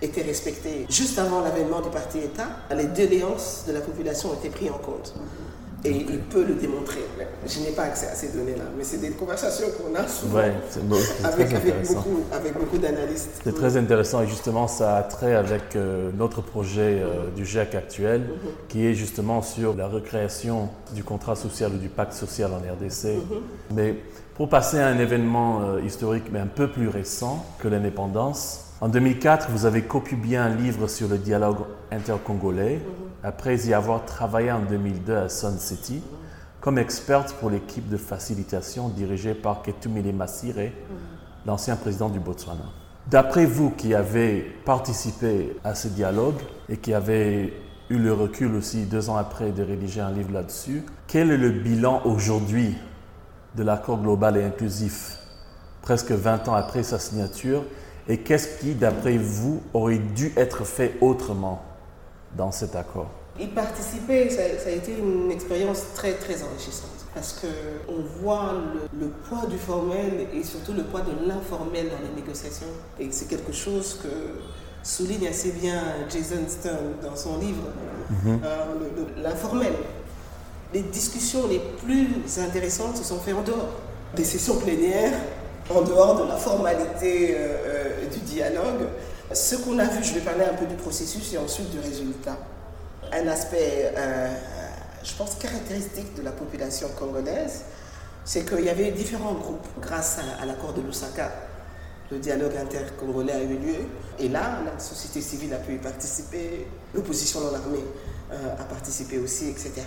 était 0.02 0.24
respecté. 0.24 0.86
Juste 0.90 1.18
avant 1.18 1.42
l'avènement 1.42 1.82
du 1.82 1.90
parti 1.90 2.20
État, 2.20 2.48
les 2.76 2.86
déléances 2.86 3.64
de 3.68 3.72
la 3.72 3.82
population 3.82 4.34
été 4.34 4.50
prises 4.50 4.72
en 4.72 4.80
compte. 4.80 5.14
Et 5.84 5.92
il 5.92 6.20
peut 6.20 6.44
le 6.44 6.54
démontrer. 6.56 7.00
Je 7.48 7.60
n'ai 7.60 7.72
pas 7.72 7.84
accès 7.84 8.08
à 8.08 8.16
ces 8.16 8.30
données-là, 8.30 8.66
mais 8.78 8.84
c'est 8.84 9.00
des 9.00 9.10
conversations 9.12 9.66
qu'on 9.72 9.96
a 9.96 10.08
souvent 10.08 10.40
avec, 11.24 11.54
avec, 11.54 12.54
beaucoup, 12.60 12.78
d'analystes. 12.78 13.42
C'est 13.44 13.56
très 13.56 13.78
intéressant 13.78 14.22
et 14.22 14.28
justement 14.28 14.68
ça 14.68 14.98
a 14.98 15.04
trait 15.04 15.36
avec 15.36 15.76
euh, 15.76 16.12
notre 16.16 16.42
projet 16.42 17.02
euh, 17.02 17.30
du 17.36 17.46
GEC 17.46 17.74
actuel 17.76 18.22
mhm. 18.22 18.52
qui 18.70 18.86
est 18.86 18.94
justement 18.94 19.42
sur 19.42 19.76
la 19.76 19.88
recréation 19.88 20.70
du 20.94 21.04
contrat 21.04 21.36
social 21.36 21.72
ou 21.74 21.78
du 21.78 21.90
pacte 21.90 22.14
social 22.14 22.52
en 22.54 22.58
RDC. 22.58 23.16
Mhm. 23.16 23.42
Mais 23.76 23.96
pour 24.36 24.50
passer 24.50 24.78
à 24.78 24.88
un 24.88 25.00
événement 25.00 25.62
euh, 25.62 25.82
historique 25.82 26.26
mais 26.32 26.40
un 26.40 26.48
peu 26.48 26.68
plus 26.68 26.90
récent 26.90 27.44
que 27.60 27.68
l'indépendance, 27.68 28.66
En 28.82 28.90
2004, 28.90 29.52
vous 29.52 29.68
avez 29.68 29.84
copublié 29.84 30.38
un 30.38 30.50
livre 30.50 30.88
sur 30.88 31.08
le 31.08 31.20
dialogue 31.20 31.60
intercongolais, 31.92 32.82
après 33.24 33.58
y 33.68 33.74
avoir 33.74 34.06
travaillé 34.06 34.52
en 34.52 34.62
2002 34.62 35.16
à 35.16 35.30
Sun 35.30 35.58
City 35.60 36.02
comme 36.62 36.78
experte 36.78 37.34
pour 37.34 37.50
l'équipe 37.50 37.90
de 37.90 37.98
facilitation 37.98 38.90
dirigée 38.90 39.34
par 39.34 39.64
Ketumile 39.64 40.16
Masire, 40.16 40.72
l'ancien 41.46 41.76
président 41.76 42.10
du 42.10 42.20
Botswana. 42.20 42.66
D'après 43.08 43.46
vous 43.46 43.72
qui 43.72 43.96
avez 43.96 44.42
participé 44.64 45.58
à 45.64 45.74
ce 45.74 45.88
dialogue 45.88 46.40
et 46.70 46.78
qui 46.78 46.94
avez 46.94 47.54
eu 47.90 47.98
le 47.98 48.14
recul 48.14 48.56
aussi 48.56 48.84
deux 48.84 49.10
ans 49.10 49.18
après 49.18 49.52
de 49.52 49.64
rédiger 49.64 50.02
un 50.02 50.12
livre 50.12 50.32
là-dessus, 50.32 50.86
quel 51.08 51.32
est 51.32 51.38
le 51.38 51.50
bilan 51.50 52.02
aujourd'hui 52.06 52.76
de 53.56 53.64
l'accord 53.64 54.00
global 54.00 54.38
et 54.38 54.44
inclusif, 54.44 55.18
presque 55.82 56.12
20 56.12 56.48
ans 56.48 56.54
après 56.54 56.84
sa 56.84 57.00
signature 57.00 57.64
et 58.08 58.20
qu'est-ce 58.20 58.60
qui, 58.60 58.76
d'après 58.76 59.18
vous, 59.18 59.62
aurait 59.74 59.98
dû 59.98 60.32
être 60.38 60.64
fait 60.64 60.96
autrement? 61.02 61.64
Dans 62.36 62.52
cet 62.52 62.76
accord 62.76 63.10
Y 63.40 63.48
participer, 63.48 64.30
ça, 64.30 64.42
a 64.42 64.70
été 64.72 64.98
une 64.98 65.32
expérience 65.32 65.84
très 65.96 66.14
très 66.14 66.44
enrichissante 66.44 66.90
parce 67.14 67.42
qu'on 67.42 68.22
voit 68.22 68.54
le, 68.98 69.08
poids 69.08 69.46
du 69.50 69.58
formel 69.58 70.28
et 70.34 70.44
surtout 70.44 70.74
le 70.74 70.84
poids 70.84 71.02
de 71.02 71.28
l'informel 71.28 71.88
dans 71.90 72.08
les 72.08 72.22
négociations. 72.22 72.68
Et 73.00 73.10
c'est 73.12 73.28
quelque 73.28 73.52
chose 73.52 74.00
que 74.02 74.08
souligne 74.84 75.28
assez 75.28 75.52
bien 75.52 75.82
Jason 76.10 76.48
Stern 76.48 76.94
dans 77.04 77.16
son 77.16 77.38
livre, 77.38 77.64
mhm. 78.10 78.40
euh, 78.44 79.22
l'informel. 79.22 79.74
Les 80.74 80.82
discussions 80.82 81.48
les 81.48 81.60
plus 81.84 82.40
intéressantes 82.40 82.98
se 82.98 83.04
sont 83.04 83.20
faites 83.20 83.36
en 83.36 83.44
dehors 83.44 83.70
des 84.16 84.24
sessions 84.24 84.56
plénières 84.58 85.14
en 85.70 85.82
dehors 85.82 86.24
de 86.24 86.28
la 86.28 86.36
formalité 86.36 87.36
euh, 87.38 87.56
euh, 87.66 88.10
du 88.12 88.20
dialogue. 88.20 88.88
Ce 89.34 89.56
qu'on 89.56 89.80
a 89.80 89.86
vu, 89.86 90.04
je 90.04 90.14
vais 90.14 90.20
parler 90.22 90.44
un 90.44 90.54
peu 90.54 90.66
du 90.66 90.76
processus 90.76 91.34
et 91.34 91.38
ensuite 91.38 91.70
du 91.70 91.80
résultat. 91.80 92.38
Un 93.14 93.28
aspect, 93.28 93.94
euh, 93.96 94.30
je 95.04 95.14
pense, 95.14 95.36
caractéristique 95.36 96.16
de 96.16 96.22
la 96.22 96.32
population 96.32 96.90
congolaise, 97.00 97.62
c'est 98.26 98.46
qu'il 98.46 98.66
y 98.66 98.70
avait 98.70 98.92
différents 98.92 99.34
groupes. 99.34 99.68
Grâce 99.80 100.20
à, 100.42 100.46
l'accord 100.46 100.74
de 100.74 100.82
Lusaka, 100.82 101.32
le 102.12 102.20
dialogue 102.20 102.58
intercongolais 102.58 103.34
a 103.34 103.44
eu 103.44 103.58
lieu. 103.58 103.86
Et 104.20 104.28
là, 104.28 104.60
la 104.66 104.78
société 104.80 105.22
civile 105.22 105.54
a 105.54 105.58
pu 105.58 105.76
y 105.76 105.78
participer, 105.78 106.68
l'opposition 106.94 107.40
non 107.40 107.56
armée 107.56 107.86
a 108.32 108.64
participé 108.64 109.18
aussi, 109.20 109.50
etc. 109.50 109.82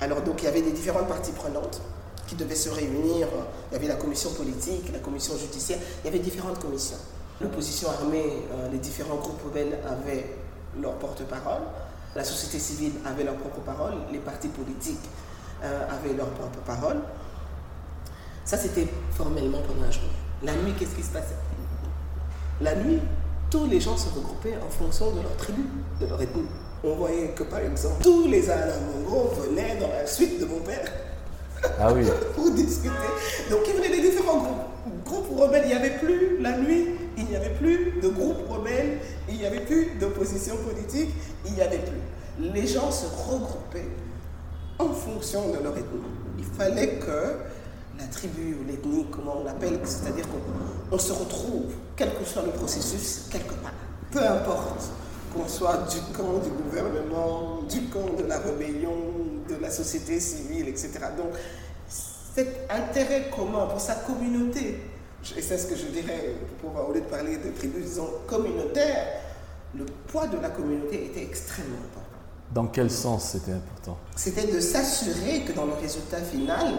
Alors 0.00 0.22
donc 0.22 0.42
il 0.42 0.46
y 0.46 0.48
avait 0.48 0.62
des 0.62 0.72
différentes 0.72 1.06
parties 1.06 1.32
prenantes 1.32 1.82
qui 2.26 2.34
devaient 2.34 2.54
se 2.54 2.70
réunir. 2.70 3.28
Il 3.70 3.74
y 3.74 3.76
avait 3.76 3.88
la 3.88 3.96
commission 3.96 4.30
politique, 4.30 4.90
la 4.92 4.98
commission 4.98 5.36
judiciaire, 5.36 5.78
il 6.02 6.06
y 6.06 6.08
avait 6.08 6.18
différentes 6.18 6.58
commissions. 6.58 6.96
L'opposition 7.40 7.88
armée, 7.90 8.44
euh, 8.52 8.68
les 8.70 8.78
différents 8.78 9.16
groupes 9.16 9.42
rebelles 9.44 9.78
avaient 9.86 10.36
leur 10.80 10.94
porte-parole, 10.94 11.62
la 12.14 12.24
société 12.24 12.58
civile 12.58 12.92
avait 13.04 13.24
leur 13.24 13.34
propre 13.34 13.60
parole, 13.60 13.94
les 14.12 14.18
partis 14.18 14.48
politiques 14.48 15.08
euh, 15.62 15.88
avaient 15.90 16.14
leur 16.14 16.28
propre 16.28 16.60
parole. 16.60 16.98
Ça, 18.44 18.56
c'était 18.56 18.86
formellement 19.12 19.58
pendant 19.66 19.82
la 19.82 19.90
journée. 19.90 20.10
La 20.42 20.54
nuit, 20.54 20.74
qu'est-ce 20.78 20.94
qui 20.94 21.02
se 21.02 21.10
passait? 21.10 21.34
La 22.60 22.76
nuit, 22.76 23.00
tous 23.50 23.66
les 23.66 23.80
gens 23.80 23.96
se 23.96 24.08
regroupaient 24.14 24.56
en 24.64 24.70
fonction 24.70 25.10
de 25.10 25.22
leur 25.22 25.36
tribu, 25.36 25.62
de 26.00 26.06
leur 26.06 26.20
ethnie. 26.20 26.46
On 26.84 26.94
voyait 26.94 27.28
que, 27.28 27.42
par 27.44 27.60
exemple, 27.60 28.02
tous 28.02 28.28
les 28.28 28.48
Alamongo 28.48 29.32
venaient 29.40 29.76
dans 29.76 29.88
la 29.88 30.06
suite 30.06 30.40
de 30.40 30.44
mon 30.44 30.60
père. 30.60 30.86
Ah 31.80 31.92
pour 32.34 32.50
discuter. 32.50 32.90
Donc 33.50 33.60
il 33.66 33.74
venait 33.74 33.90
des 33.90 34.08
différents 34.08 34.38
groupes. 34.38 35.04
Groupes 35.04 35.38
rebelles, 35.38 35.62
il 35.64 35.68
n'y 35.68 35.74
avait 35.74 35.98
plus 35.98 36.38
la 36.40 36.58
nuit, 36.58 36.88
il 37.16 37.24
n'y 37.24 37.36
avait 37.36 37.54
plus 37.54 38.00
de 38.02 38.08
groupes 38.08 38.48
rebelles, 38.48 38.98
il 39.28 39.36
n'y 39.36 39.46
avait 39.46 39.60
plus 39.60 39.92
d'opposition 40.00 40.56
politique, 40.56 41.10
il 41.46 41.52
n'y 41.52 41.62
avait 41.62 41.78
plus. 41.78 42.52
Les 42.52 42.66
gens 42.66 42.90
se 42.90 43.06
regroupaient 43.06 43.88
en 44.78 44.92
fonction 44.92 45.48
de 45.48 45.62
leur 45.62 45.76
ethnie. 45.76 46.02
Il 46.38 46.44
fallait 46.44 46.98
que 46.98 47.36
la 47.98 48.06
tribu 48.06 48.56
ou 48.60 48.68
l'ethnie, 48.68 49.06
comment 49.10 49.40
on 49.40 49.44
l'appelle, 49.44 49.78
c'est-à-dire 49.84 50.26
qu'on 50.90 50.98
se 50.98 51.12
retrouve, 51.12 51.72
quel 51.96 52.12
que 52.14 52.24
soit 52.24 52.42
le 52.42 52.50
processus, 52.50 53.28
quelque 53.30 53.54
part. 53.54 53.72
Peu 54.10 54.20
importe 54.20 54.90
qu'on 55.34 55.48
soit 55.48 55.88
du 55.90 55.98
camp 56.16 56.38
du 56.42 56.50
gouvernement, 56.50 57.62
du 57.68 57.82
camp 57.88 58.16
de 58.16 58.24
la 58.24 58.38
rébellion, 58.38 58.94
de 59.48 59.56
la 59.60 59.70
société 59.70 60.20
civile, 60.20 60.68
etc. 60.68 60.90
Donc, 61.16 61.32
cet 61.88 62.70
intérêt 62.70 63.30
commun 63.34 63.66
pour 63.66 63.80
sa 63.80 63.94
communauté, 63.96 64.80
et 65.36 65.42
c'est 65.42 65.58
ce 65.58 65.66
que 65.66 65.76
je 65.76 65.86
dirais, 65.86 66.34
pour, 66.60 66.88
au 66.88 66.92
lieu 66.92 67.00
de 67.00 67.06
parler 67.06 67.36
de 67.36 67.50
tribus, 67.50 67.84
disons 67.84 68.08
communautaire, 68.26 69.20
le 69.76 69.84
poids 70.06 70.26
de 70.26 70.38
la 70.38 70.50
communauté 70.50 71.06
était 71.06 71.22
extrêmement 71.22 71.78
important. 71.78 72.18
Dans 72.52 72.66
quel 72.66 72.90
sens 72.90 73.30
c'était 73.30 73.52
important? 73.52 73.98
C'était 74.14 74.46
de 74.46 74.60
s'assurer 74.60 75.40
que 75.40 75.52
dans 75.52 75.66
le 75.66 75.72
résultat 75.74 76.20
final, 76.20 76.74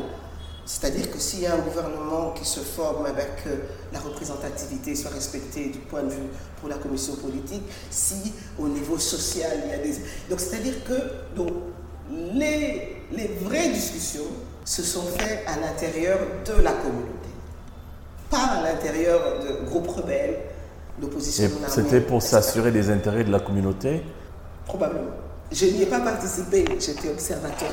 c'est-à-dire 0.66 1.12
que 1.12 1.20
s'il 1.20 1.42
y 1.42 1.46
a 1.46 1.54
un 1.54 1.60
gouvernement 1.60 2.32
qui 2.32 2.44
se 2.44 2.60
forme 2.60 3.06
avec 3.06 3.44
que 3.44 3.50
la 3.94 4.00
représentativité 4.00 4.96
soit 4.96 5.12
respectée 5.12 5.70
du 5.70 5.78
point 5.80 6.02
de 6.04 6.10
vue 6.10 6.28
pour 6.60 6.70
la 6.70 6.76
commission 6.76 7.16
politique, 7.16 7.62
si 7.92 8.34
au 8.58 8.68
niveau 8.68 8.98
social 8.98 9.52
il 9.66 9.72
y 9.72 9.74
a 9.74 9.78
des... 9.78 9.94
Donc 10.30 10.40
c'est-à-dire 10.40 10.84
que 10.84 11.36
donc, 11.36 11.52
les, 12.10 13.04
les 13.12 13.28
vraies 13.44 13.70
discussions 13.70 14.26
se 14.64 14.82
sont 14.82 15.04
faites 15.18 15.44
à 15.48 15.60
l'intérieur 15.60 16.18
de 16.46 16.62
la 16.64 16.74
communauté, 16.74 17.30
pas 18.32 18.38
à 18.38 18.64
l'intérieur 18.64 19.22
de 19.44 19.66
groupes 19.66 19.88
rebelles, 19.88 20.40
d'opposition 21.00 21.50
C'était 21.68 22.02
pour 22.02 22.22
s'assurer 22.22 22.72
des 22.72 22.90
intérêts 22.90 23.24
de 23.24 23.32
la 23.32 23.40
communauté? 23.40 24.02
Probablement. 24.66 25.12
Je 25.52 25.66
n'y 25.66 25.84
ai 25.84 25.86
pas 25.86 26.00
participé, 26.00 26.66
j'étais 26.80 27.10
observateur. 27.10 27.72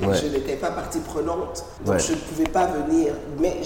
Je 0.00 0.26
n'étais 0.26 0.56
pas 0.56 0.70
partie 0.70 1.00
prenante, 1.00 1.64
donc 1.84 1.98
je 1.98 2.12
ne 2.12 2.18
pouvais 2.18 2.48
pas 2.50 2.66
venir. 2.66 3.12
Mais 3.38 3.60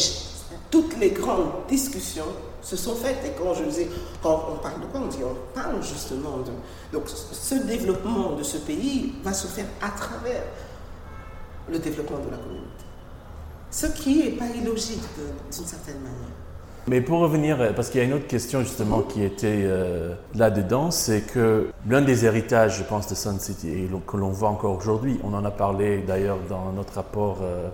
toutes 0.71 0.97
les 0.99 1.11
grandes 1.11 1.67
discussions 1.69 2.27
se 2.63 2.77
sont 2.77 2.95
faites. 2.95 3.25
Et 3.25 3.33
quand 3.39 3.55
je 3.55 3.65
disais, 3.65 3.89
quand 4.23 4.49
on 4.53 4.57
parle 4.57 4.81
de 4.81 4.87
quoi 4.87 5.01
On 5.05 5.07
dit, 5.07 5.19
on 5.23 5.55
parle 5.55 5.83
justement 5.83 6.39
de. 6.39 6.53
Donc 6.93 7.05
ce 7.09 7.55
développement 7.55 8.33
de 8.33 8.43
ce 8.43 8.59
pays 8.59 9.15
va 9.23 9.33
se 9.33 9.47
faire 9.47 9.67
à 9.81 9.91
travers 9.91 10.43
le 11.71 11.79
développement 11.79 12.19
de 12.19 12.31
la 12.31 12.37
communauté. 12.37 12.85
Ce 13.71 13.87
qui 13.87 14.25
n'est 14.25 14.31
pas 14.31 14.47
illogique 14.47 15.03
d'une 15.17 15.67
certaine 15.67 16.01
manière. 16.01 16.44
Mais 16.87 17.01
pour 17.01 17.21
revenir, 17.21 17.75
parce 17.75 17.89
qu'il 17.89 18.01
y 18.01 18.05
a 18.05 18.07
une 18.07 18.13
autre 18.13 18.27
question 18.27 18.61
justement 18.61 19.01
qui 19.01 19.23
était 19.25 19.63
euh, 19.63 20.15
là-dedans, 20.35 20.91
c'est 20.91 21.23
que 21.23 21.71
l'un 21.89 22.03
des 22.03 22.27
héritages, 22.27 22.77
je 22.77 22.83
pense, 22.83 23.09
de 23.09 23.15
Sun 23.15 23.41
City, 23.41 23.71
et 23.71 23.91
que 24.07 24.17
l'on 24.19 24.29
voit 24.29 24.51
encore 24.51 24.77
aujourd'hui, 24.77 25.19
on 25.25 25.33
en 25.33 25.47
a 25.47 25.51
parlé 25.51 26.05
d'ailleurs 26.07 26.39
dans 26.47 26.73
notre 26.73 26.93
rapport 26.95 27.39
euh, 27.43 27.71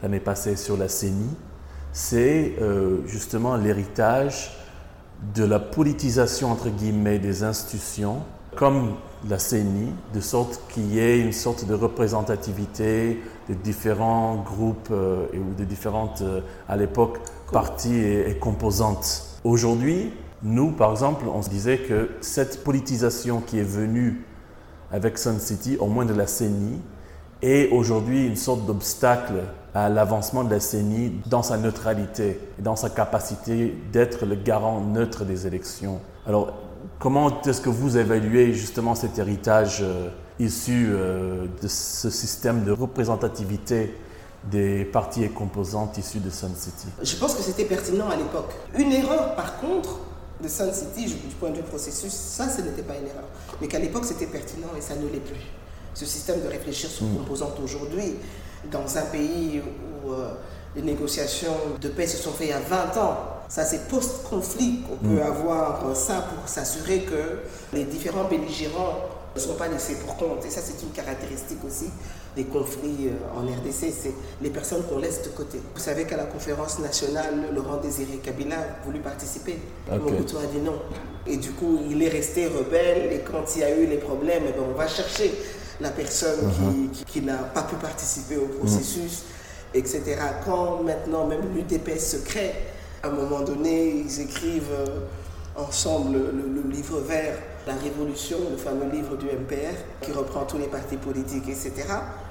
l'année 0.00 0.20
passée 0.20 0.54
sur 0.54 0.76
la 0.76 0.86
CENI, 0.86 1.30
c'est 1.92 2.54
euh, 2.60 2.98
justement 3.06 3.56
l'héritage 3.56 4.56
de 5.34 5.44
la 5.44 5.58
politisation, 5.58 6.52
entre 6.52 6.68
guillemets, 6.68 7.18
des 7.18 7.42
institutions, 7.42 8.20
comme 8.54 8.94
la 9.28 9.40
CENI, 9.40 9.92
de 10.14 10.20
sorte 10.20 10.60
qu'il 10.68 10.94
y 10.94 11.00
ait 11.00 11.18
une 11.18 11.32
sorte 11.32 11.66
de 11.66 11.74
représentativité 11.74 13.20
de 13.48 13.54
différents 13.54 14.36
groupes 14.36 14.90
ou 14.90 15.54
de 15.58 15.64
différentes, 15.64 16.22
à 16.68 16.76
l'époque, 16.76 17.18
parties 17.52 17.98
et, 17.98 18.36
composantes. 18.40 19.38
Aujourd'hui, 19.44 20.12
nous, 20.42 20.72
par 20.72 20.90
exemple, 20.90 21.26
on 21.32 21.42
se 21.42 21.50
disait 21.50 21.78
que 21.78 22.10
cette 22.20 22.64
politisation 22.64 23.40
qui 23.40 23.58
est 23.58 23.62
venue 23.62 24.24
avec 24.90 25.18
Sun 25.18 25.38
City, 25.38 25.76
au 25.78 25.86
moins 25.86 26.04
de 26.04 26.14
la 26.14 26.26
CENI, 26.26 26.80
est 27.42 27.70
aujourd'hui 27.70 28.26
une 28.26 28.36
sorte 28.36 28.66
d'obstacle 28.66 29.44
à 29.74 29.88
l'avancement 29.88 30.44
de 30.44 30.50
la 30.50 30.60
CENI 30.60 31.20
dans 31.26 31.42
sa 31.42 31.56
neutralité, 31.56 32.38
dans 32.58 32.76
sa 32.76 32.90
capacité 32.90 33.74
d'être 33.92 34.26
le 34.26 34.34
garant 34.34 34.80
neutre 34.80 35.24
des 35.24 35.46
élections. 35.46 36.00
Alors, 36.26 36.54
comment 36.98 37.42
est-ce 37.42 37.60
que 37.60 37.70
vous 37.70 37.96
évaluez 37.96 38.52
justement 38.52 38.94
cet 38.94 39.18
héritage 39.18 39.80
euh, 39.82 40.08
issu 40.38 40.88
euh, 40.90 41.46
de 41.62 41.68
ce 41.68 42.10
système 42.10 42.64
de 42.64 42.72
représentativité 42.72 43.94
des 44.50 44.84
parties 44.84 45.24
et 45.24 45.28
composantes 45.28 45.98
issues 45.98 46.18
de 46.18 46.30
Sun 46.30 46.52
City 46.56 46.88
Je 47.02 47.16
pense 47.16 47.34
que 47.34 47.42
c'était 47.42 47.64
pertinent 47.64 48.08
à 48.08 48.16
l'époque. 48.16 48.50
Une 48.76 48.92
erreur, 48.92 49.36
par 49.36 49.58
contre, 49.60 50.00
de 50.42 50.48
Sun 50.48 50.72
City, 50.72 51.06
du 51.06 51.34
point 51.38 51.50
de 51.50 51.56
vue 51.56 51.62
processus, 51.62 52.12
ça, 52.12 52.48
ce 52.48 52.60
n'était 52.60 52.82
pas 52.82 52.94
une 52.94 53.06
erreur. 53.06 53.24
Mais 53.60 53.68
qu'à 53.68 53.78
l'époque, 53.78 54.04
c'était 54.04 54.26
pertinent 54.26 54.68
et 54.76 54.80
ça 54.80 54.96
ne 54.96 55.08
l'est 55.08 55.20
plus. 55.20 55.40
Ce 55.94 56.04
système 56.04 56.42
de 56.42 56.48
réfléchir 56.48 56.90
sur 56.90 57.06
mm. 57.06 57.18
composantes 57.18 57.60
aujourd'hui, 57.62 58.14
dans 58.70 58.98
un 58.98 59.02
pays 59.02 59.60
où 60.04 60.12
euh, 60.12 60.32
les 60.74 60.82
négociations 60.82 61.54
de 61.80 61.88
paix 61.88 62.06
se 62.06 62.16
sont 62.16 62.32
faites 62.32 62.48
il 62.48 62.50
y 62.50 62.52
a 62.52 62.60
20 62.60 62.96
ans, 63.00 63.18
ça 63.48 63.64
c'est 63.64 63.88
post-conflit 63.88 64.80
qu'on 64.82 64.96
peut 64.96 65.20
mm. 65.20 65.26
avoir 65.26 65.86
euh, 65.86 65.94
ça 65.94 66.24
pour 66.34 66.48
s'assurer 66.48 67.00
que 67.02 67.40
les 67.72 67.84
différents 67.84 68.24
belligérants 68.24 68.98
ne 69.34 69.40
sont 69.40 69.54
pas 69.54 69.68
laissés 69.68 69.96
pour 69.96 70.16
compte. 70.16 70.44
Et 70.44 70.50
ça, 70.50 70.60
c'est 70.62 70.82
une 70.82 70.92
caractéristique 70.92 71.64
aussi 71.64 71.86
des 72.36 72.44
conflits 72.44 73.08
euh, 73.08 73.38
en 73.38 73.42
RDC, 73.42 73.92
c'est 73.92 74.14
les 74.40 74.50
personnes 74.50 74.82
qu'on 74.84 74.98
laisse 74.98 75.22
de 75.22 75.28
côté. 75.28 75.60
Vous 75.74 75.80
savez 75.80 76.04
qu'à 76.04 76.16
la 76.16 76.24
conférence 76.24 76.78
nationale, 76.78 77.48
Laurent 77.54 77.76
Désiré 77.76 78.18
Kabila 78.22 78.56
a 78.56 78.84
voulu 78.84 79.00
participer. 79.00 79.58
Okay. 79.86 79.98
Mobutu 79.98 80.36
a 80.36 80.46
dit 80.46 80.60
non. 80.60 80.80
Et 81.26 81.36
du 81.36 81.50
coup, 81.52 81.78
il 81.90 82.02
est 82.02 82.08
resté 82.08 82.46
rebelle 82.46 83.12
et 83.12 83.20
quand 83.20 83.44
il 83.54 83.60
y 83.60 83.64
a 83.64 83.76
eu 83.76 83.86
les 83.86 83.98
problèmes, 83.98 84.44
eh 84.48 84.52
ben, 84.52 84.64
on 84.70 84.76
va 84.76 84.88
chercher 84.88 85.34
la 85.80 85.90
personne 85.90 86.40
uh-huh. 86.40 86.90
qui, 86.90 87.04
qui, 87.04 87.20
n'a 87.22 87.36
pas 87.36 87.62
pu 87.62 87.74
participer 87.76 88.36
au 88.36 88.46
processus, 88.46 89.24
etc. 89.74 90.02
Quand 90.44 90.82
maintenant 90.82 91.26
même 91.26 91.42
l'UDPS 91.54 91.98
se 92.00 92.16
crée, 92.18 92.54
à 93.02 93.08
un 93.08 93.10
moment 93.10 93.40
donné, 93.40 94.04
ils 94.06 94.20
écrivent 94.20 94.72
euh, 94.72 95.00
ensemble 95.56 96.16
le, 96.16 96.62
le 96.62 96.70
livre 96.70 97.00
vert 97.00 97.36
la 97.66 97.74
Révolution, 97.74 98.38
le 98.50 98.56
fameux 98.56 98.90
livre 98.90 99.16
du 99.16 99.26
MPR, 99.26 99.76
qui 100.00 100.12
reprend 100.12 100.44
tous 100.44 100.58
les 100.58 100.66
partis 100.66 100.96
politiques, 100.96 101.48
etc. 101.48 101.72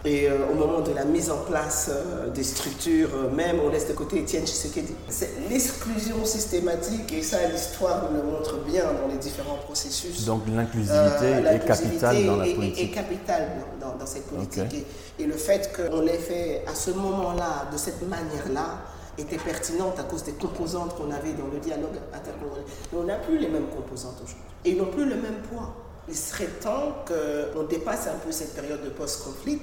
Et 0.03 0.27
euh, 0.27 0.35
au 0.51 0.55
moment 0.55 0.81
de 0.81 0.91
la 0.93 1.05
mise 1.05 1.31
en 1.31 1.37
place 1.37 1.89
euh, 1.89 2.29
des 2.29 2.43
structures, 2.43 3.09
euh, 3.15 3.33
même, 3.33 3.59
on 3.63 3.69
laisse 3.69 3.87
de 3.87 3.93
côté 3.93 4.19
Étienne 4.19 4.45
Tshisekedi. 4.45 4.93
C'est 5.09 5.29
l'exclusion 5.49 6.25
systématique, 6.25 7.13
et 7.13 7.21
ça, 7.21 7.37
l'histoire 7.47 8.09
nous 8.09 8.17
le 8.17 8.23
montre 8.23 8.57
bien 8.65 8.83
dans 8.83 9.07
les 9.07 9.17
différents 9.17 9.57
processus. 9.57 10.25
Donc 10.25 10.43
l'inclusivité 10.53 11.27
est 11.49 11.65
capitale 11.65 12.25
dans 12.25 12.37
la 12.37 12.45
politique. 12.45 12.91
Est, 12.91 12.93
capitale 12.93 13.49
dans, 13.79 14.05
cette 14.05 14.27
politique. 14.27 14.85
Et, 15.19 15.23
et, 15.23 15.25
le 15.27 15.35
fait 15.35 15.71
qu'on 15.75 16.01
l'ait 16.01 16.17
fait 16.17 16.63
à 16.67 16.75
ce 16.75 16.91
moment-là, 16.91 17.69
de 17.71 17.77
cette 17.77 18.01
manière-là, 18.01 18.79
était 19.17 19.37
pertinente 19.37 19.99
à 19.99 20.03
cause 20.03 20.23
des 20.23 20.33
composantes 20.33 20.95
qu'on 20.95 21.11
avait 21.11 21.33
dans 21.33 21.47
le 21.47 21.59
dialogue 21.59 21.97
intercongolais. 22.13 22.63
Mais 22.91 22.99
on 22.99 23.03
n'a 23.03 23.15
plus 23.15 23.37
les 23.37 23.47
mêmes 23.47 23.67
composantes 23.67 24.15
aujourd'hui. 24.23 24.50
Et 24.65 24.71
ils 24.71 24.77
n'ont 24.77 24.91
plus 24.91 25.05
le 25.05 25.15
même 25.15 25.41
poids. 25.49 25.75
Il 26.07 26.15
serait 26.15 26.47
temps 26.61 27.03
qu'on 27.07 27.63
dépasse 27.63 28.07
un 28.07 28.17
peu 28.25 28.31
cette 28.31 28.53
période 28.53 28.83
de 28.83 28.89
post-conflit 28.89 29.59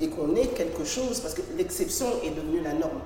et 0.00 0.08
qu'on 0.08 0.34
ait 0.34 0.48
quelque 0.48 0.84
chose, 0.84 1.20
parce 1.20 1.34
que 1.34 1.42
l'exception 1.56 2.06
est 2.24 2.30
devenue 2.30 2.60
la 2.60 2.72
norme. 2.72 3.00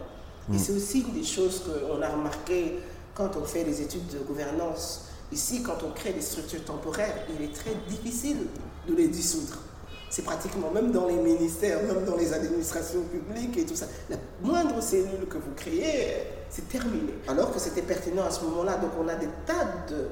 Et 0.50 0.56
mm. 0.56 0.58
c'est 0.58 0.72
aussi 0.72 1.00
une 1.00 1.12
des 1.12 1.24
choses 1.24 1.62
qu'on 1.64 2.00
a 2.00 2.08
remarqué 2.08 2.78
quand 3.14 3.36
on 3.36 3.44
fait 3.44 3.64
des 3.64 3.82
études 3.82 4.06
de 4.08 4.18
gouvernance. 4.18 5.06
Ici, 5.32 5.62
quand 5.62 5.82
on 5.84 5.90
crée 5.90 6.12
des 6.12 6.20
structures 6.20 6.64
temporaires, 6.64 7.26
il 7.36 7.44
est 7.44 7.52
très 7.52 7.74
difficile 7.88 8.46
de 8.88 8.94
les 8.94 9.08
dissoudre. 9.08 9.58
C'est 10.08 10.22
pratiquement, 10.22 10.70
même 10.70 10.92
dans 10.92 11.06
les 11.06 11.16
ministères, 11.16 11.82
même 11.82 12.04
dans 12.04 12.16
les 12.16 12.32
administrations 12.32 13.02
publiques 13.02 13.56
et 13.58 13.66
tout 13.66 13.74
ça, 13.74 13.86
la 14.08 14.16
moindre 14.40 14.80
cellule 14.80 15.26
que 15.28 15.36
vous 15.36 15.52
créez, 15.56 16.22
c'est 16.48 16.68
terminé. 16.68 17.14
Alors 17.26 17.52
que 17.52 17.58
c'était 17.58 17.82
pertinent 17.82 18.24
à 18.24 18.30
ce 18.30 18.44
moment-là. 18.44 18.76
Donc 18.76 18.92
on 19.00 19.08
a 19.08 19.16
des 19.16 19.28
tas 19.44 19.64
de 19.90 20.08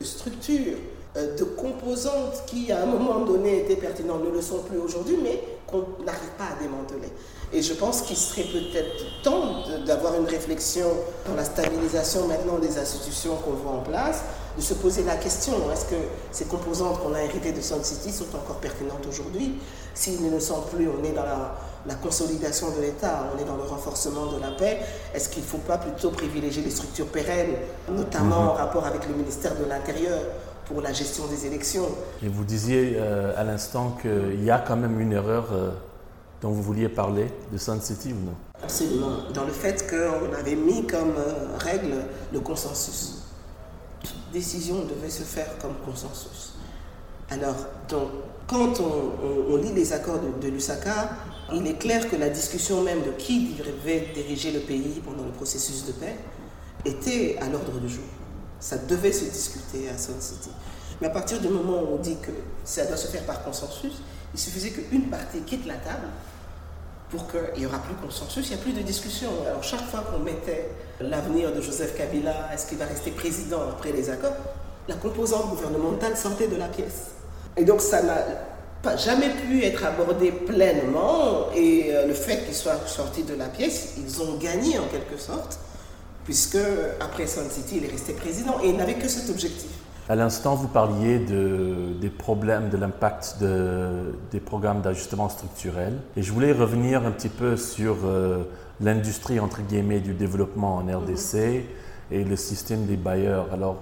structures, 0.00 0.76
euh, 1.16 1.36
de 1.36 1.44
composantes 1.44 2.42
qui, 2.46 2.72
à 2.72 2.82
un 2.82 2.86
moment 2.86 3.20
donné, 3.20 3.60
étaient 3.60 3.76
pertinentes, 3.76 4.24
ne 4.24 4.30
le 4.30 4.42
sont 4.42 4.58
plus 4.62 4.78
aujourd'hui, 4.78 5.16
mais 5.22 5.40
qu'on 5.66 5.84
n'arrive 6.04 6.30
pas 6.36 6.46
à 6.56 6.62
démanteler. 6.62 7.08
Et 7.52 7.62
je 7.62 7.74
pense 7.74 8.02
qu'il 8.02 8.16
serait 8.16 8.42
peut-être 8.42 9.22
temps 9.22 9.62
d'avoir 9.86 10.16
une 10.16 10.26
réflexion 10.26 10.86
dans 11.28 11.36
la 11.36 11.44
stabilisation 11.44 12.26
maintenant 12.26 12.58
des 12.58 12.78
institutions 12.78 13.36
qu'on 13.36 13.52
voit 13.52 13.72
en 13.72 13.82
place, 13.82 14.22
de 14.56 14.62
se 14.62 14.74
poser 14.74 15.04
la 15.04 15.16
question, 15.16 15.54
est-ce 15.72 15.84
que 15.86 16.00
ces 16.32 16.46
composantes 16.46 17.00
qu'on 17.00 17.14
a 17.14 17.22
héritées 17.22 17.52
de 17.52 17.60
Sun 17.60 17.82
City 17.84 18.10
sont 18.10 18.34
encore 18.34 18.56
pertinentes 18.56 19.06
aujourd'hui 19.08 19.54
S'ils 19.94 20.24
ne 20.24 20.30
le 20.30 20.40
sont 20.40 20.62
plus, 20.62 20.88
on 20.88 21.04
est 21.04 21.12
dans 21.12 21.24
la, 21.24 21.54
consolidation 21.94 22.70
de 22.74 22.80
l'État, 22.80 23.30
on 23.34 23.38
est 23.38 23.44
dans 23.44 23.56
le 23.56 23.62
renforcement 23.62 24.32
de 24.32 24.40
la 24.40 24.52
paix. 24.52 24.78
Est-ce 25.14 25.28
qu'il 25.28 25.42
ne 25.42 25.48
faut 25.48 25.58
pas 25.58 25.76
plutôt 25.76 26.10
privilégier 26.10 26.62
les 26.62 26.70
structures 26.70 27.08
pérennes, 27.08 27.54
notamment 27.90 28.42
mhm. 28.42 28.48
en 28.48 28.52
rapport 28.54 28.86
avec 28.86 29.06
le 29.06 29.14
ministère 29.14 29.54
de 29.56 29.64
l'Intérieur 29.68 30.20
pour 30.66 30.80
la 30.80 30.92
gestion 30.92 31.26
des 31.26 31.46
élections? 31.46 31.88
Et 32.22 32.28
vous 32.28 32.44
disiez 32.44 32.94
euh, 32.96 33.34
à 33.36 33.44
l'instant 33.44 33.98
qu'il 34.00 34.42
y 34.42 34.50
a 34.50 34.58
quand 34.58 34.76
même 34.76 34.98
une 35.00 35.12
erreur 35.12 35.48
euh, 35.52 35.70
dont 36.40 36.50
vous 36.50 36.62
vouliez 36.62 36.88
parler 36.88 37.30
de 37.52 37.58
Sun 37.58 37.80
City 37.82 38.12
ou 38.12 38.24
non? 38.24 38.34
Absolument. 38.62 39.18
Dans 39.34 39.44
le 39.44 39.52
fait 39.52 39.86
qu'on 39.90 40.32
avait 40.34 40.56
mis 40.56 40.86
comme 40.86 41.12
euh, 41.18 41.58
règle 41.58 41.96
le 42.32 42.40
consensus 42.40 43.24
décision 44.34 44.84
devait 44.84 45.10
se 45.10 45.22
faire 45.22 45.56
comme 45.62 45.74
consensus. 45.86 46.54
Alors, 47.30 47.54
donc, 47.88 48.08
quand 48.46 48.74
on, 48.80 49.56
lit 49.56 49.72
les 49.72 49.92
accords 49.92 50.20
de, 50.42 50.48
Lusaka, 50.48 51.10
il 51.52 51.66
est 51.66 51.78
clair 51.78 52.08
que 52.08 52.16
la 52.16 52.30
discussion 52.30 52.82
même 52.82 53.02
de 53.02 53.10
qui 53.10 53.54
devait 53.54 54.08
diriger 54.14 54.52
le 54.52 54.60
pays 54.60 55.02
pendant 55.04 55.24
le 55.24 55.32
processus 55.32 55.86
de 55.86 55.92
paix 55.92 56.16
était 56.84 57.36
à 57.40 57.48
l'ordre 57.48 57.78
du 57.80 57.88
jour. 57.88 58.04
Ça 58.60 58.78
devait 58.78 59.12
se 59.12 59.24
discuter 59.24 59.88
à 59.88 59.98
Sun 59.98 60.20
City. 60.20 60.50
Mais 61.00 61.08
à 61.08 61.10
partir 61.10 61.40
du 61.40 61.48
moment 61.48 61.82
où 61.82 61.94
on 61.94 61.98
dit 61.98 62.16
que 62.22 62.30
ça 62.64 62.86
doit 62.86 62.96
se 62.96 63.08
faire 63.08 63.24
par 63.24 63.44
consensus, 63.44 63.92
il 64.32 64.40
suffisait 64.40 64.70
qu'une 64.70 65.08
partie 65.10 65.40
quitte 65.40 65.66
la 65.66 65.74
table 65.74 66.08
pour 67.10 67.28
qu'il 67.30 67.60
n'y 67.60 67.66
aura 67.66 67.78
plus 67.78 67.94
de 67.94 68.00
consensus, 68.00 68.46
il 68.46 68.54
n'y 68.54 68.60
a 68.60 68.62
plus 68.62 68.72
de 68.72 68.80
discussion. 68.80 69.28
Alors 69.46 69.62
chaque 69.62 69.84
fois 69.88 70.00
qu'on 70.00 70.20
mettait 70.20 70.70
l'avenir 71.00 71.52
de 71.54 71.60
Joseph 71.60 71.96
Kabila, 71.96 72.50
est-ce 72.52 72.66
qu'il 72.66 72.78
va 72.78 72.86
rester 72.86 73.10
président 73.10 73.68
après 73.68 73.92
les 73.92 74.10
accords, 74.10 74.36
la 74.88 74.96
composante 74.96 75.50
gouvernementale 75.50 76.16
sortait 76.16 76.48
de 76.48 76.56
la 76.56 76.68
pièce. 76.68 77.12
Et 77.56 77.64
donc 77.64 77.80
ça 77.80 78.02
n'a 78.02 78.16
jamais 78.96 79.30
pu 79.30 79.64
être 79.64 79.84
abordé 79.84 80.30
pleinement 80.30 81.50
et 81.54 81.86
euh, 81.90 82.06
le 82.06 82.14
fait 82.14 82.44
qu'il 82.44 82.54
soit 82.54 82.86
sorti 82.86 83.22
de 83.22 83.34
la 83.34 83.46
pièce, 83.46 83.94
ils 83.98 84.22
ont 84.22 84.36
gagné 84.38 84.78
en 84.78 84.86
quelque 84.86 85.20
sorte, 85.20 85.58
puisque 86.24 86.58
après 87.00 87.26
Sun 87.26 87.48
City, 87.50 87.78
il 87.78 87.84
est 87.84 87.92
resté 87.92 88.12
président 88.12 88.56
et 88.62 88.68
il 88.68 88.76
n'avait 88.76 88.94
que 88.94 89.08
cet 89.08 89.30
objectif. 89.30 89.70
À 90.06 90.14
l'instant, 90.16 90.54
vous 90.54 90.68
parliez 90.68 91.18
de, 91.18 91.94
des 91.98 92.10
problèmes, 92.10 92.68
de 92.68 92.76
l'impact 92.76 93.36
de, 93.40 94.14
des 94.30 94.40
programmes 94.40 94.82
d'ajustement 94.82 95.30
structurel. 95.30 95.94
Et 96.16 96.22
je 96.22 96.30
voulais 96.30 96.52
revenir 96.52 97.06
un 97.06 97.10
petit 97.10 97.30
peu 97.30 97.56
sur 97.56 97.96
euh, 98.04 98.44
l'industrie, 98.82 99.40
entre 99.40 99.62
guillemets, 99.62 100.00
du 100.00 100.12
développement 100.12 100.76
en 100.76 100.86
RDC 100.86 101.64
et 102.10 102.22
le 102.22 102.36
système 102.36 102.84
des 102.84 102.96
bailleurs. 102.96 103.46
Alors, 103.54 103.76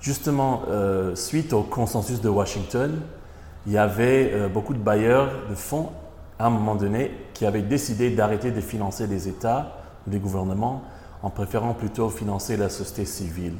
justement, 0.00 0.62
euh, 0.70 1.14
suite 1.14 1.52
au 1.52 1.62
consensus 1.62 2.22
de 2.22 2.30
Washington, 2.30 3.02
il 3.66 3.72
y 3.72 3.78
avait 3.78 4.30
euh, 4.32 4.48
beaucoup 4.48 4.74
de 4.74 4.78
bailleurs 4.78 5.30
de 5.50 5.54
fonds, 5.54 5.90
à 6.38 6.46
un 6.46 6.50
moment 6.50 6.74
donné, 6.74 7.10
qui 7.34 7.46
avaient 7.46 7.62
décidé 7.62 8.10
d'arrêter 8.10 8.50
de 8.50 8.60
financer 8.60 9.06
les 9.06 9.28
États 9.28 9.78
ou 10.06 10.10
les 10.10 10.18
gouvernements 10.18 10.82
en 11.22 11.30
préférant 11.30 11.74
plutôt 11.74 12.10
financer 12.10 12.56
la 12.56 12.68
société 12.68 13.04
civile. 13.04 13.54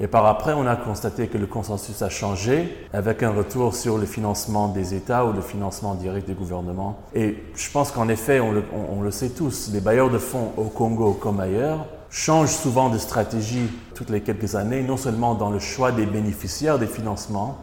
Et 0.00 0.06
par 0.06 0.26
après, 0.26 0.52
on 0.52 0.66
a 0.66 0.76
constaté 0.76 1.26
que 1.26 1.38
le 1.38 1.46
consensus 1.46 2.02
a 2.02 2.08
changé 2.08 2.86
avec 2.92 3.24
un 3.24 3.30
retour 3.30 3.74
sur 3.74 3.98
le 3.98 4.06
financement 4.06 4.68
des 4.68 4.94
États 4.94 5.24
ou 5.24 5.32
le 5.32 5.40
financement 5.40 5.94
direct 5.94 6.26
des 6.26 6.34
gouvernements. 6.34 7.00
Et 7.14 7.42
je 7.56 7.70
pense 7.70 7.90
qu'en 7.90 8.08
effet, 8.08 8.38
on 8.38 9.02
le, 9.02 9.10
sait 9.10 9.30
tous, 9.30 9.70
les 9.72 9.80
bailleurs 9.80 10.10
de 10.10 10.18
fonds 10.18 10.52
au 10.56 10.64
Congo 10.64 11.14
comme 11.14 11.40
ailleurs 11.40 11.84
changent 12.10 12.54
souvent 12.54 12.90
de 12.90 12.98
stratégie 12.98 13.68
toutes 13.94 14.10
les 14.10 14.20
quelques 14.20 14.54
années, 14.54 14.82
non 14.82 14.96
seulement 14.96 15.34
dans 15.34 15.50
le 15.50 15.58
choix 15.58 15.90
des 15.90 16.06
bénéficiaires 16.06 16.78
des 16.78 16.86
financements, 16.86 17.58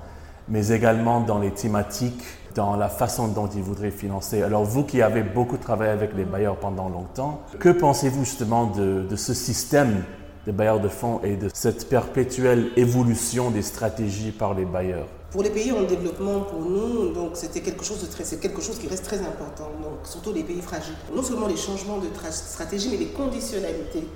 mais 0.47 0.69
également 0.69 1.21
dans 1.21 1.39
les 1.39 1.51
thématiques, 1.51 2.23
dans 2.55 2.75
la 2.75 2.89
façon 2.89 3.27
dont 3.27 3.47
ils 3.47 3.61
voudraient 3.61 3.91
financer. 3.91 4.41
Alors 4.41 4.63
vous 4.63 4.83
qui 4.83 5.01
avez 5.01 5.23
beaucoup 5.23 5.57
travaillé 5.57 5.91
avec 5.91 6.15
les 6.15 6.23
bailleurs 6.23 6.57
pendant 6.57 6.89
longtemps, 6.89 7.41
que 7.59 7.69
pensez-vous 7.69 8.23
justement 8.23 8.67
de, 8.67 9.15
ce 9.15 9.33
système 9.33 10.03
des 10.45 10.51
bailleurs 10.51 10.79
de 10.79 10.87
fonds 10.87 11.19
et 11.23 11.35
de 11.35 11.49
cette 11.53 11.89
perpétuelle 11.89 12.69
évolution 12.75 13.51
des 13.51 13.61
stratégies 13.61 14.31
par 14.31 14.53
les 14.53 14.65
bailleurs? 14.65 15.07
Pour 15.31 15.43
les 15.43 15.49
pays 15.49 15.71
en 15.73 15.83
développement, 15.83 16.41
pour 16.41 16.61
nous, 16.61 17.09
donc 17.09 17.31
c'était 17.33 17.59
quelque 17.59 17.83
chose 17.83 18.07
c'est 18.23 18.39
quelque 18.39 18.61
chose 18.61 18.77
qui 18.79 18.87
reste 18.87 19.03
très 19.03 19.19
important. 19.19 19.69
Donc 19.83 19.99
surtout 20.03 20.31
les 20.31 20.43
pays 20.43 20.61
fragiles. 20.61 20.95
Non 21.13 21.23
seulement 21.23 21.47
les 21.47 21.57
changements 21.57 21.97
de 21.97 22.07
stratégie, 22.31 22.89
mais 22.89 22.97
les 22.97 23.07
conditionnalités 23.07 24.07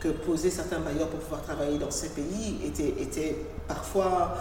que 0.00 0.08
posaient 0.08 0.50
certains 0.50 0.80
bailleurs 0.80 1.08
pour 1.08 1.20
pouvoir 1.20 1.42
travailler 1.42 1.78
dans 1.78 1.90
ces 1.90 2.08
pays 2.10 2.58
étaient 2.64 3.36
parfois 3.66 4.34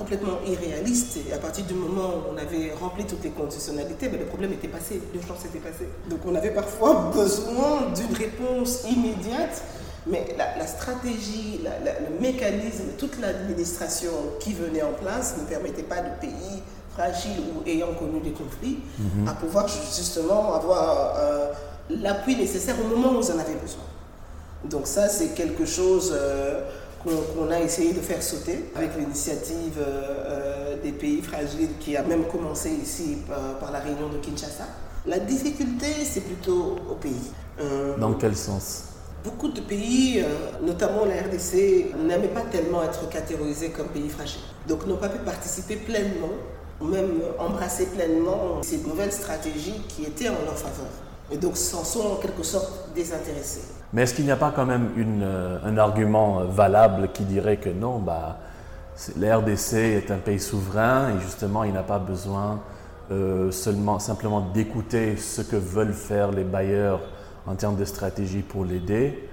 complètement 0.00 0.38
irréalistes. 0.46 1.18
Et 1.28 1.32
à 1.32 1.38
partir 1.38 1.64
du 1.66 1.74
moment 1.74 2.08
où 2.16 2.34
on 2.34 2.36
avait 2.38 2.72
rempli 2.80 3.04
toutes 3.04 3.22
les 3.22 3.30
conditionnalités, 3.30 4.08
ben, 4.08 4.18
le 4.18 4.26
problème 4.26 4.52
était 4.54 4.68
passé, 4.68 5.00
l'urgence 5.12 5.44
était 5.44 5.58
passée. 5.58 5.88
Donc 6.08 6.20
on 6.26 6.34
avait 6.34 6.50
parfois 6.52 7.10
besoin 7.14 7.92
d'une 7.94 8.16
réponse 8.16 8.84
immédiate 8.90 9.62
mais 10.06 10.34
la, 10.38 10.66
stratégie, 10.66 11.60
le 11.62 12.20
mécanisme, 12.22 12.84
toute 12.96 13.20
l'administration 13.20 14.10
qui 14.40 14.54
venait 14.54 14.82
en 14.82 14.92
place 14.92 15.36
ne 15.38 15.44
permettait 15.44 15.82
pas 15.82 16.00
de 16.00 16.08
pays 16.18 16.62
fragiles 16.94 17.42
ou 17.54 17.68
ayant 17.68 17.92
connu 17.92 18.20
des 18.20 18.30
conflits 18.30 18.78
mhm. 18.98 19.28
à 19.28 19.32
pouvoir 19.32 19.68
justement 19.68 20.54
avoir 20.54 21.16
euh, 21.18 21.52
l'appui 21.90 22.34
nécessaire 22.34 22.76
au 22.82 22.88
moment 22.96 23.18
où 23.18 23.22
ils 23.22 23.30
en 23.30 23.38
avaient 23.38 23.60
besoin. 23.60 23.84
Donc 24.64 24.86
ça, 24.86 25.08
c'est 25.08 25.34
quelque 25.34 25.66
chose 25.66 26.12
euh, 26.14 26.62
qu'on 27.02 27.50
a 27.50 27.60
essayé 27.60 27.92
de 27.92 28.00
faire 28.00 28.22
sauter 28.22 28.66
avec 28.74 28.96
l'initiative 28.96 29.78
euh, 29.78 30.76
des 30.82 30.92
pays 30.92 31.22
fragiles 31.22 31.70
qui 31.78 31.96
a 31.96 32.02
même 32.02 32.24
commencé 32.24 32.70
ici 32.70 33.18
par, 33.60 33.70
la 33.72 33.78
réunion 33.80 34.08
de 34.08 34.18
Kinshasa. 34.18 34.64
La 35.06 35.18
difficulté, 35.18 35.86
c'est 36.04 36.20
plutôt 36.22 36.76
au 36.90 36.94
pays. 36.94 37.32
Dans 37.98 38.14
quel 38.14 38.36
sens? 38.36 38.84
Beaucoup 39.24 39.48
de 39.48 39.60
pays, 39.60 40.20
euh, 40.20 40.64
notamment 40.64 41.04
la 41.04 41.22
RDC, 41.22 41.94
n'aimaient 42.06 42.28
pas 42.28 42.42
tellement 42.50 42.82
être 42.82 43.08
catégorisés 43.10 43.68
comme 43.70 43.88
pays 43.88 44.08
fragiles. 44.08 44.40
Donc 44.66 44.86
n'ont 44.86 44.96
pas 44.96 45.10
pu 45.10 45.18
participer 45.18 45.76
pleinement 45.76 46.32
même 46.84 47.20
embrasser 47.38 47.86
pleinement 47.86 48.62
ces 48.62 48.78
nouvelles 48.78 49.12
stratégies 49.12 49.80
qui 49.88 50.04
étaient 50.04 50.28
en 50.28 50.42
leur 50.44 50.56
faveur. 50.56 50.88
Et 51.30 51.36
donc 51.36 51.56
s'en 51.56 51.84
sont 51.84 52.00
en 52.00 52.16
quelque 52.16 52.42
sorte 52.42 52.92
désintéressés. 52.94 53.62
Mais 53.92 54.02
est-ce 54.02 54.14
qu'il 54.14 54.24
n'y 54.24 54.30
a 54.30 54.36
pas 54.36 54.52
quand 54.54 54.66
même 54.66 54.90
euh, 54.96 55.58
un 55.64 55.76
argument 55.76 56.44
valable 56.44 57.08
qui 57.12 57.24
dirait 57.24 57.56
que 57.56 57.70
non, 57.70 57.98
bah, 57.98 58.38
la 59.16 59.38
RDC 59.38 59.74
est 59.74 60.10
un 60.10 60.18
pays 60.18 60.38
souverain 60.38 61.16
et 61.16 61.20
justement 61.20 61.64
il 61.64 61.72
n'a 61.72 61.82
pas 61.82 61.98
besoin 61.98 62.60
euh, 63.10 63.50
seulement, 63.50 63.98
simplement 63.98 64.40
d'écouter 64.40 65.16
ce 65.16 65.42
que 65.42 65.56
veulent 65.56 65.92
faire 65.92 66.30
les 66.30 66.44
bailleurs 66.44 67.00
en 67.46 67.56
termes 67.56 67.76
de 67.76 67.84
stratégie 67.84 68.42
pour 68.42 68.64
l'aider, 68.64 69.28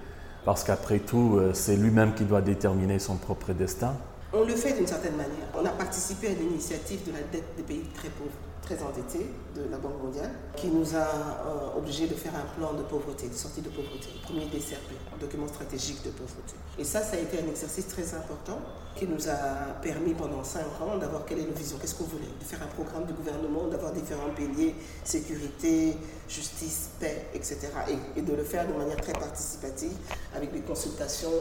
parce 0.45 0.63
qu'après 0.63 0.99
tout, 0.99 1.35
euh, 1.37 1.51
c'est 1.53 1.75
lui-même 1.75 2.15
qui 2.15 2.23
doit 2.23 2.41
déterminer 2.41 2.97
son 2.97 3.17
propre 3.17 3.53
destin. 3.53 3.93
On 4.33 4.43
le 4.43 4.55
fait 4.55 4.73
d'une 4.73 4.87
certaine 4.87 5.15
manière. 5.15 5.47
On 5.55 5.63
a 5.63 5.69
participé 5.69 6.27
à 6.27 6.33
l'initiative 6.33 7.05
de 7.05 7.11
la 7.11 7.21
dette 7.31 7.55
des 7.55 7.63
pays 7.63 7.83
très 7.93 8.09
pauvres 8.09 8.31
très 8.67 8.83
endetté 8.83 9.31
de 9.55 9.63
la 9.71 9.77
Banque 9.77 10.03
mondiale, 10.03 10.31
qui 10.57 10.67
nous 10.67 10.93
a 10.93 10.99
euh, 10.99 11.77
obligés 11.77 12.07
de 12.07 12.15
faire 12.15 12.33
un 12.35 12.59
plan 12.59 12.73
de 12.73 12.83
pauvreté, 12.83 13.29
de 13.29 13.33
sortie 13.33 13.61
de 13.61 13.69
pauvreté, 13.69 14.07
le 14.13 14.21
premier 14.21 14.45
DCRP, 14.47 14.91
document 15.21 15.47
stratégique 15.47 16.03
de 16.03 16.09
pauvreté. 16.09 16.55
Et 16.77 16.83
ça, 16.83 17.01
ça 17.01 17.15
a 17.15 17.19
été 17.19 17.39
un 17.39 17.47
exercice 17.47 17.87
très 17.87 18.13
important 18.13 18.59
qui 18.97 19.07
nous 19.07 19.29
a 19.29 19.79
permis 19.81 20.13
pendant 20.13 20.43
cinq 20.43 20.65
ans 20.81 20.97
d'avoir 20.97 21.23
quelle 21.25 21.39
est 21.39 21.47
la 21.47 21.53
vision, 21.53 21.77
qu'est-ce 21.79 21.95
qu'on 21.95 22.03
voulait, 22.03 22.27
de 22.39 22.43
faire 22.43 22.61
un 22.61 22.67
programme 22.67 23.05
de 23.05 23.13
gouvernement, 23.13 23.67
d'avoir 23.67 23.93
différents 23.93 24.33
piliers, 24.35 24.75
sécurité, 25.05 25.95
justice, 26.27 26.89
paix, 26.99 27.27
etc. 27.33 27.59
Et, 27.87 28.19
et 28.19 28.21
de 28.21 28.33
le 28.33 28.43
faire 28.43 28.67
de 28.67 28.73
manière 28.73 28.99
très 28.99 29.13
participative 29.13 29.95
avec 30.35 30.51
des 30.51 30.61
consultations 30.61 31.31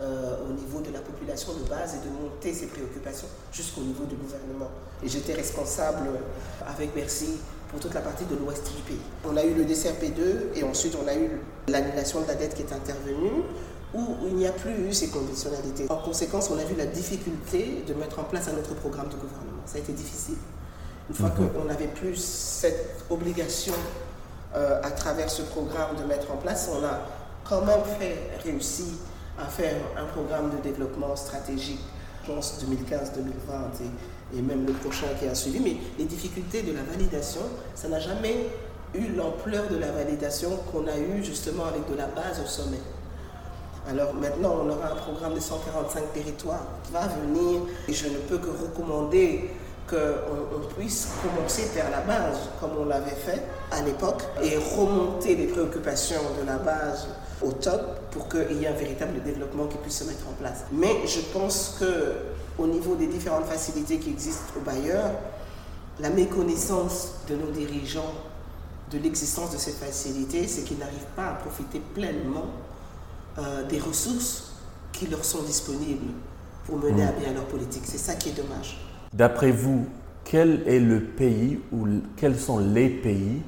euh, 0.00 0.48
au 0.48 0.52
niveau 0.52 0.80
de 0.80 0.90
la 0.92 1.00
population 1.00 1.52
de 1.52 1.68
base 1.68 1.96
et 1.96 2.06
de 2.08 2.10
monter 2.10 2.54
ces 2.54 2.66
préoccupations 2.66 3.28
jusqu'au 3.52 3.82
niveau 3.82 4.04
du 4.04 4.14
gouvernement. 4.16 4.70
Et 5.04 5.08
j'étais 5.08 5.34
responsable 5.34 6.08
avec 6.66 6.94
Bercy 6.94 7.36
pour 7.70 7.80
toute 7.80 7.94
la 7.94 8.00
partie 8.00 8.24
de 8.24 8.34
l'ouest 8.36 8.66
du 8.74 8.82
pays. 8.82 9.00
On 9.28 9.36
a 9.36 9.44
eu 9.44 9.54
le 9.54 9.64
DCRP2 9.64 10.56
et 10.56 10.64
ensuite 10.64 10.96
on 11.02 11.06
a 11.06 11.14
eu 11.14 11.40
l'annulation 11.68 12.22
de 12.22 12.26
la 12.28 12.34
dette 12.34 12.54
qui 12.54 12.62
est 12.62 12.72
intervenue 12.72 13.42
où 13.94 14.06
il 14.26 14.36
n'y 14.36 14.46
a 14.46 14.52
plus 14.52 14.72
eu 14.88 14.92
ces 14.92 15.08
conditionnalités. 15.08 15.86
En 15.90 15.96
conséquence, 15.96 16.50
on 16.50 16.58
a 16.58 16.64
vu 16.64 16.76
la 16.76 16.86
difficulté 16.86 17.84
de 17.86 17.94
mettre 17.94 18.20
en 18.20 18.24
place 18.24 18.48
un 18.48 18.56
autre 18.56 18.74
programme 18.74 19.08
de 19.08 19.16
gouvernement. 19.16 19.62
Ça 19.66 19.76
a 19.76 19.80
été 19.80 19.92
difficile. 19.92 20.36
Une 21.08 21.14
fois 21.16 21.30
qu'on 21.30 21.64
n'avait 21.64 21.88
plus 21.88 22.16
cette 22.16 23.04
obligation 23.10 23.74
euh, 24.54 24.80
à 24.82 24.90
travers 24.92 25.28
ce 25.28 25.42
programme 25.42 25.96
de 25.96 26.04
mettre 26.04 26.30
en 26.30 26.36
place, 26.36 26.70
on 26.72 26.84
a 26.84 27.00
quand 27.44 27.64
même 27.64 27.82
fait 27.98 28.16
réussir 28.44 28.86
à 29.38 29.46
faire 29.46 29.76
un 29.96 30.04
programme 30.04 30.50
de 30.50 30.62
développement 30.62 31.16
stratégique, 31.16 31.80
je 32.24 32.32
pense 32.32 32.62
2015-2020 32.64 34.36
et, 34.36 34.42
même 34.42 34.66
le 34.66 34.72
prochain 34.74 35.06
qui 35.18 35.26
a 35.26 35.34
suivi. 35.34 35.60
Mais 35.60 35.76
les 35.98 36.04
difficultés 36.04 36.62
de 36.62 36.72
la 36.72 36.82
validation, 36.82 37.42
ça 37.74 37.88
n'a 37.88 37.98
jamais 37.98 38.46
eu 38.94 39.08
l'ampleur 39.16 39.68
de 39.68 39.76
la 39.76 39.90
validation 39.92 40.50
qu'on 40.70 40.86
a 40.86 40.96
eu 40.96 41.24
justement 41.24 41.64
avec 41.66 41.88
de 41.90 41.96
la 41.96 42.06
base 42.06 42.40
au 42.44 42.46
sommet. 42.46 42.80
Alors 43.88 44.14
maintenant, 44.14 44.58
on 44.62 44.70
aura 44.70 44.92
un 44.92 44.96
programme 44.96 45.34
de 45.34 45.40
145 45.40 46.12
territoires 46.12 46.66
qui 46.84 46.92
va 46.92 47.08
venir 47.08 47.62
et 47.88 47.92
je 47.92 48.08
ne 48.08 48.18
peux 48.18 48.38
que 48.38 48.50
recommander 48.50 49.50
qu'on 49.90 50.56
on 50.56 50.74
puisse 50.74 51.08
commencer 51.22 51.70
vers 51.74 51.90
la 51.90 52.00
base 52.00 52.38
comme 52.60 52.70
on 52.78 52.84
l'avait 52.84 53.10
fait 53.10 53.42
à 53.70 53.82
l'époque 53.82 54.22
et 54.42 54.56
remonter 54.56 55.34
les 55.34 55.46
préoccupations 55.46 56.22
de 56.40 56.46
la 56.46 56.58
base 56.58 57.08
au 57.42 57.52
top 57.52 58.10
pour 58.10 58.28
qu'il 58.28 58.60
y 58.60 58.64
ait 58.64 58.68
un 58.68 58.72
véritable 58.72 59.22
développement 59.22 59.66
qui 59.66 59.78
puisse 59.78 59.98
se 59.98 60.04
mettre 60.04 60.26
en 60.28 60.32
place. 60.32 60.64
Mais 60.72 61.06
je 61.06 61.20
pense 61.32 61.76
que 61.80 62.14
au 62.58 62.66
niveau 62.66 62.94
des 62.94 63.06
différentes 63.06 63.46
facilités 63.46 63.98
qui 63.98 64.10
existent 64.10 64.52
au 64.56 64.60
bailleur, 64.60 65.10
la 65.98 66.10
méconnaissance 66.10 67.12
de 67.28 67.36
nos 67.36 67.50
dirigeants 67.50 68.14
de 68.90 68.98
l'existence 68.98 69.52
de 69.52 69.58
ces 69.58 69.72
facilités, 69.72 70.46
c'est 70.48 70.62
qu'ils 70.62 70.78
n'arrivent 70.78 71.14
pas 71.14 71.28
à 71.28 71.34
profiter 71.34 71.80
pleinement 71.94 72.46
euh, 73.38 73.64
des 73.68 73.78
ressources 73.78 74.52
qui 74.92 75.06
leur 75.06 75.24
sont 75.24 75.42
disponibles 75.42 76.12
pour 76.66 76.78
mener 76.78 77.04
à 77.04 77.12
hmm. 77.12 77.20
bien 77.20 77.32
leur 77.32 77.44
politique. 77.44 77.82
C'est 77.84 77.98
ça 77.98 78.14
qui 78.14 78.30
est 78.30 78.32
dommage. 78.32 78.89
D'après 79.12 79.50
vous, 79.50 79.86
quel 80.24 80.62
est 80.66 80.78
le 80.78 81.00
pays 81.00 81.60
ou 81.72 81.86
quels 82.16 82.38
sont 82.38 82.58
les 82.58 82.88
pays 82.88 83.42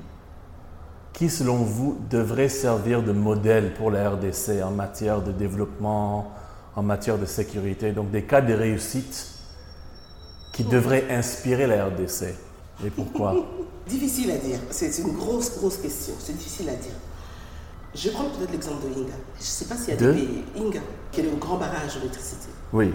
qui, 1.13 1.31
selon 1.31 1.59
vous, 1.59 1.99
devrait 2.11 2.49
servir 2.49 3.03
de 3.03 3.13
modèle 3.13 3.75
pour 3.75 3.91
la 3.91 4.11
RDC 4.11 4.63
en 4.65 4.71
matière 4.71 5.23
de 5.23 5.31
développement, 5.31 6.33
en 6.75 6.83
matière 6.83 7.19
de 7.19 7.27
sécurité? 7.27 7.93
Donc 7.93 8.11
des 8.11 8.25
cas 8.25 8.41
de 8.41 8.53
réussite 8.53 9.29
qui 10.53 10.65
devraient 10.65 11.07
inspirer 11.11 11.67
la 11.67 11.87
RDC. 11.87 12.35
Et 12.85 12.91
pourquoi? 12.91 13.35
Difficile 13.87 14.31
à 14.31 14.39
dire. 14.39 14.59
C'est 14.71 14.99
une 14.99 15.13
grosse, 15.13 15.57
grosse 15.57 15.77
question. 15.77 16.15
C'est 16.19 16.37
difficile 16.37 16.69
à 16.69 16.75
dire. 16.75 16.93
Je 17.95 18.09
prends 18.11 18.25
peut-être 18.25 18.53
l'exemple 18.53 18.89
de 18.89 19.01
Inga. 19.01 19.13
Je 19.37 19.41
ne 19.41 19.45
sais 19.45 19.65
pas 19.67 19.77
s'il 19.77 19.91
y 19.91 19.93
a 19.93 19.97
des 19.97 20.13
pays. 20.13 20.45
Inga, 20.57 20.81
qui 21.11 21.21
est 21.21 21.25
le 21.25 21.37
grand 21.37 21.57
barrage 21.57 21.95
d'électricité. 21.97 22.49
Oui. 22.73 22.93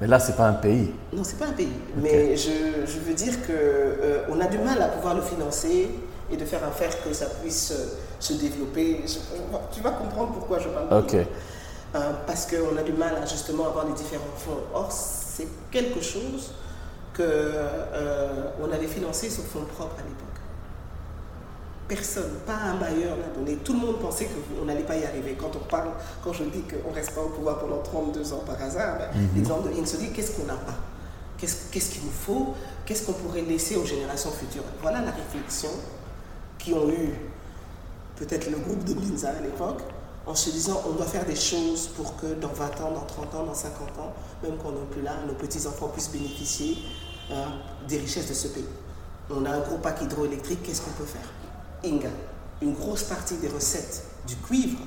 Mais 0.00 0.08
là, 0.08 0.18
ce 0.18 0.30
n'est 0.30 0.36
pas 0.36 0.48
un 0.48 0.54
pays. 0.54 0.92
Non, 1.12 1.22
ce 1.22 1.32
n'est 1.32 1.38
pas 1.38 1.46
un 1.46 1.52
pays. 1.52 1.72
Mais 1.96 2.36
je, 2.36 2.84
je, 2.84 2.98
veux 2.98 3.14
dire 3.14 3.40
qu'on 3.46 3.52
euh, 3.52 4.40
a 4.40 4.46
du 4.46 4.58
mal 4.58 4.82
à 4.82 4.88
pouvoir 4.88 5.14
le 5.14 5.22
financer 5.22 5.90
et 6.32 6.36
de 6.36 6.44
faire 6.44 6.66
en 6.66 6.72
faire 6.72 6.90
que 7.02 7.12
ça 7.12 7.26
puisse 7.26 7.70
euh, 7.70 7.98
se 8.18 8.32
développer. 8.32 9.04
tu 9.72 9.80
vas 9.82 9.90
comprendre 9.92 10.32
pourquoi 10.32 10.58
je 10.58 10.68
parle 10.68 10.92
okay. 10.92 11.26
Euh, 11.94 12.12
parce 12.26 12.46
qu'on 12.46 12.76
a 12.76 12.82
du 12.82 12.92
mal 12.92 13.16
à 13.16 13.26
justement 13.26 13.66
avoir 13.66 13.86
les 13.86 13.92
différents 13.94 14.24
fonds. 14.36 14.62
Or, 14.74 14.90
c'est 14.90 15.48
quelque 15.70 16.00
chose 16.00 16.52
qu'on 17.16 17.22
on 18.62 18.72
avait 18.72 18.86
financé 18.86 19.30
sur 19.30 19.44
fonds 19.44 19.64
propres 19.76 19.96
à 19.98 20.02
l'époque. 20.02 20.30
Personne, 21.90 22.34
pas 22.46 22.54
un 22.54 22.76
bailleur 22.76 23.16
n'a 23.16 23.34
donné. 23.36 23.56
Tout 23.64 23.72
le 23.72 23.80
monde 23.80 23.98
pensait 23.98 24.28
qu'on 24.30 24.64
n'allait 24.64 24.84
pas 24.84 24.96
y 24.96 25.04
arriver. 25.04 25.36
Quand 25.36 25.50
on 25.56 25.66
parle, 25.68 25.90
quand 26.22 26.32
je 26.32 26.44
dis 26.44 26.62
qu'on 26.62 26.90
ne 26.90 26.94
reste 26.94 27.12
pas 27.16 27.20
au 27.20 27.30
pouvoir 27.30 27.58
pendant 27.58 27.82
32 27.82 28.32
ans 28.32 28.44
par 28.46 28.62
hasard, 28.62 28.98
ben, 28.98 29.08
mm 29.12 29.26
-hmm. 29.26 29.38
les 29.40 29.44
gens 29.44 29.60
de 29.60 29.86
se 29.86 29.96
dit 29.96 30.10
qu'est-ce 30.12 30.32
qu'on 30.36 30.46
n'a 30.46 30.60
pas? 30.68 30.78
Qu'est-ce 31.36 31.90
qu'il 31.92 32.04
nous 32.04 32.18
faut? 32.26 32.54
Qu'est-ce 32.86 33.02
qu'on 33.06 33.18
pourrait 33.22 33.42
laisser 33.42 33.74
aux 33.74 33.86
générations 33.94 34.30
futures? 34.30 34.62
Voilà 34.82 35.00
la 35.00 35.10
réflexion 35.10 35.72
qui 36.60 36.70
ont 36.74 36.88
eu 37.00 37.08
peut-être 38.20 38.46
le 38.54 38.58
groupe 38.58 38.84
de 38.84 38.94
Binza 38.94 39.30
à 39.30 39.40
l'époque, 39.40 39.82
en 40.26 40.36
se 40.44 40.50
disant 40.50 40.76
on 40.88 40.92
doit 40.98 41.10
faire 41.16 41.26
des 41.32 41.40
choses 41.50 41.82
pour 41.96 42.08
que 42.18 42.28
dans 42.44 42.54
20 42.62 42.80
ans, 42.82 42.92
dans 42.98 43.06
30 43.14 43.34
ans, 43.36 43.44
dans 43.50 43.54
50 43.54 43.98
ans, 44.02 44.12
même 44.42 44.56
quand 44.60 44.68
on 44.68 44.78
n'est 44.78 44.92
plus 44.94 45.02
là, 45.02 45.14
nos 45.26 45.34
petits-enfants 45.44 45.88
puissent 45.88 46.12
bénéficier 46.12 46.72
euh, 47.32 47.46
des 47.88 47.98
richesses 47.98 48.28
de 48.28 48.34
ce 48.44 48.48
pays. 48.48 48.70
On 49.30 49.44
a 49.44 49.50
un 49.58 49.60
gros 49.66 49.78
parc 49.78 50.02
hydroélectrique, 50.02 50.62
qu'est-ce 50.62 50.82
qu'on 50.82 50.96
peut 51.02 51.10
faire? 51.16 51.28
Inga, 51.84 52.10
une 52.62 52.74
grosse 52.74 53.04
partie 53.04 53.36
des 53.36 53.48
recettes 53.48 54.04
du 54.26 54.36
cuivre 54.36 54.78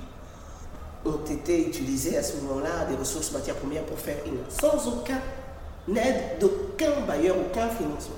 ont 1.06 1.26
été 1.30 1.68
utilisées 1.68 2.18
à 2.18 2.24
ce 2.24 2.38
moment-là, 2.38 2.86
des 2.90 2.96
ressources 2.96 3.32
matières 3.32 3.56
premières 3.56 3.86
pour 3.86 4.00
faire 4.00 4.18
Inga, 4.26 4.44
sans 4.50 4.88
aucun 4.88 5.20
aide 5.96 6.40
d'aucun 6.40 7.02
bailleur, 7.06 7.36
aucun 7.38 7.70
financement 7.70 8.16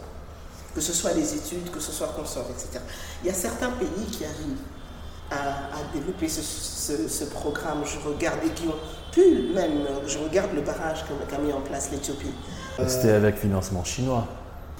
que 0.76 0.82
ce 0.82 0.92
soit 0.92 1.14
les 1.14 1.34
études, 1.34 1.72
que 1.72 1.80
ce 1.80 1.94
soit 1.94 2.10
consort, 2.10 2.46
etc. 2.52 2.84
Il 3.24 3.28
y 3.28 3.30
a 3.30 3.34
certains 3.34 3.72
pays 3.72 4.06
qui 4.12 4.26
arrivent 4.26 4.60
à, 5.32 5.82
développer 5.94 6.28
ce, 6.28 7.24
programme. 7.26 7.84
Je 7.86 7.98
regarde 8.08 8.40
et 8.46 8.50
qui 8.50 8.68
ont 8.68 8.76
pu 9.12 9.54
même, 9.54 9.88
je 10.06 10.18
regarde 10.18 10.54
le 10.54 10.62
barrage 10.62 11.06
qu'a 11.30 11.38
mis 11.38 11.54
en 11.54 11.62
place 11.62 11.90
l'Éthiopie. 11.92 12.34
C'était 12.88 13.12
avec 13.12 13.38
financement 13.38 13.84
chinois. 13.84 14.28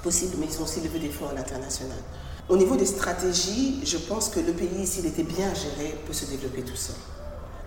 Possible, 0.02 0.36
mais 0.38 0.46
ils 0.46 0.60
ont 0.60 0.64
aussi 0.64 0.82
levé 0.82 0.98
des 0.98 1.08
fonds 1.08 1.28
à 1.30 1.34
l'international. 1.34 1.96
Au 2.48 2.56
niveau 2.56 2.76
des 2.76 2.86
stratégies, 2.86 3.80
je 3.84 3.98
pense 3.98 4.28
que 4.28 4.38
le 4.38 4.52
pays, 4.52 4.86
s'il 4.86 5.04
était 5.06 5.24
bien 5.24 5.52
géré, 5.52 5.96
peut 6.06 6.12
se 6.12 6.26
développer 6.26 6.62
tout 6.62 6.76
seul. 6.76 6.94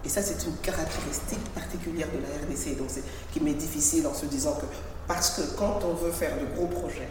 Et 0.06 0.10
ça, 0.10 0.22
c'est 0.22 0.46
une 0.46 0.56
caractéristique 0.58 1.44
particulière 1.54 2.08
de 2.08 2.22
la 2.22 2.30
RDC, 2.46 2.78
donc 2.78 2.88
qui 3.34 3.42
m'est 3.42 3.54
difficile 3.54 4.08
en 4.08 4.14
se 4.14 4.26
disant 4.26 4.54
que, 4.54 4.66
parce 5.06 5.32
que 5.32 5.42
quand 5.58 5.82
on 5.84 5.96
veut 5.96 6.12
faire 6.12 6.32
de 6.40 6.56
gros 6.56 6.68
projets, 6.68 7.10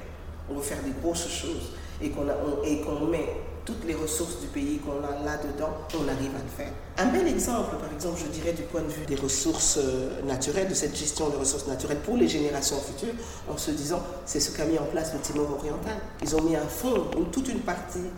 on 0.48 0.54
veut 0.54 0.62
faire 0.62 0.82
des 0.82 0.92
grosses 1.02 1.28
choses 1.28 1.72
et 2.00 2.08
qu'on 2.08 2.24
qu'on 2.24 3.06
met 3.06 3.28
toutes 3.68 3.84
les 3.86 3.94
ressources 3.94 4.40
du 4.40 4.46
pays 4.46 4.78
qu'on 4.78 5.04
a 5.04 5.22
là-dedans, 5.26 5.68
on 5.92 6.08
arrive 6.08 6.34
à 6.34 6.42
le 6.42 6.48
faire. 6.56 6.72
Un 6.96 7.08
bel 7.08 7.28
exemple, 7.28 7.76
par 7.76 7.92
exemple, 7.92 8.18
je 8.18 8.30
dirais 8.30 8.54
du 8.54 8.62
point 8.62 8.80
de 8.80 8.88
vue 8.88 9.04
des 9.04 9.16
ressources 9.16 9.76
euh, 9.76 10.22
naturelles, 10.22 10.68
de 10.68 10.74
cette 10.74 10.96
gestion 10.96 11.28
des 11.28 11.36
ressources 11.36 11.66
naturelles 11.66 11.98
pour 11.98 12.16
les 12.16 12.28
générations 12.28 12.78
futures, 12.80 13.12
en 13.46 13.58
se 13.58 13.70
disant, 13.72 14.02
c'est 14.24 14.40
ce 14.40 14.56
qu'a 14.56 14.64
mis 14.64 14.78
en 14.78 14.86
place 14.86 15.12
le 15.12 15.20
Timor 15.20 15.50
oriental. 15.52 15.98
Ils 16.22 16.34
ont 16.34 16.40
mis 16.40 16.56
un 16.56 16.66
fonds, 16.66 17.10
toute 17.30 17.48
une 17.50 17.60
partie 17.60 18.08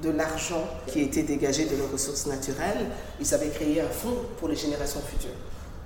de 0.00 0.10
l'argent 0.10 0.62
qui 0.86 1.00
été 1.00 1.24
dégagé 1.24 1.64
de 1.64 1.76
leurs 1.76 1.90
ressources 1.90 2.26
naturelles, 2.26 2.86
ils 3.20 3.34
avaient 3.34 3.50
créé 3.50 3.80
un 3.80 3.88
fonds 3.88 4.16
pour 4.38 4.46
les 4.46 4.56
générations 4.56 5.00
futures. 5.00 5.34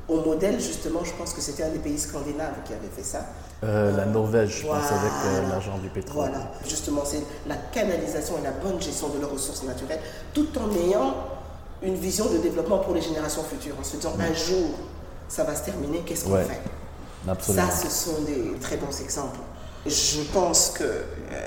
Au 0.07 0.21
modèle, 0.21 0.61
justement, 0.61 1.03
je 1.03 1.15
pense 1.15 1.33
que 1.33 1.41
c'était 1.41 1.63
un 1.63 1.71
des 1.71 1.79
pays 1.79 1.99
scandinaves 1.99 2.57
qui 2.67 2.75
avait 2.75 2.93
fait 2.95 3.03
ça. 3.03 3.27
Euh, 3.65 3.97
la 3.97 4.05
Norvège, 4.05 4.61
je 4.61 4.67
pense, 4.67 4.91
avec 4.91 5.13
euh, 5.25 5.49
l'argent 5.49 5.79
du 5.79 5.89
pétrole. 5.89 6.29
Voilà, 6.29 6.53
justement, 6.69 7.03
c'est 7.05 7.23
la 7.47 7.57
canalisation 7.57 8.35
et 8.39 8.43
la 8.43 8.51
bonne 8.51 8.81
gestion 8.81 9.09
de 9.09 9.19
leurs 9.19 9.33
ressources 9.33 9.63
naturelles, 9.63 10.01
tout 10.35 10.49
en 10.59 10.71
ayant 10.75 11.15
une 11.83 11.95
vision 11.95 12.27
de 12.27 12.39
développement 12.39 12.79
pour 12.79 12.95
les 12.95 13.01
générations 13.01 13.43
futures, 13.43 13.75
en 13.81 13.85
se 13.85 13.97
disant 13.97 14.13
un 14.21 14.35
jour, 14.35 14.71
ça 15.29 15.45
va 15.45 15.55
se 15.55 15.65
terminer, 15.65 16.01
qu'est-ce 16.01 16.25
qu'on 16.25 16.37
fait? 16.37 16.61
Absolument. 17.27 17.71
Ça, 17.71 17.89
ce 17.89 17.91
sont 17.91 18.23
des 18.23 18.59
très 18.61 18.77
bons 18.77 19.01
exemples. 19.01 19.39
Je 19.87 20.23
pense 20.33 20.71
que 20.71 20.85
euh, 20.85 21.03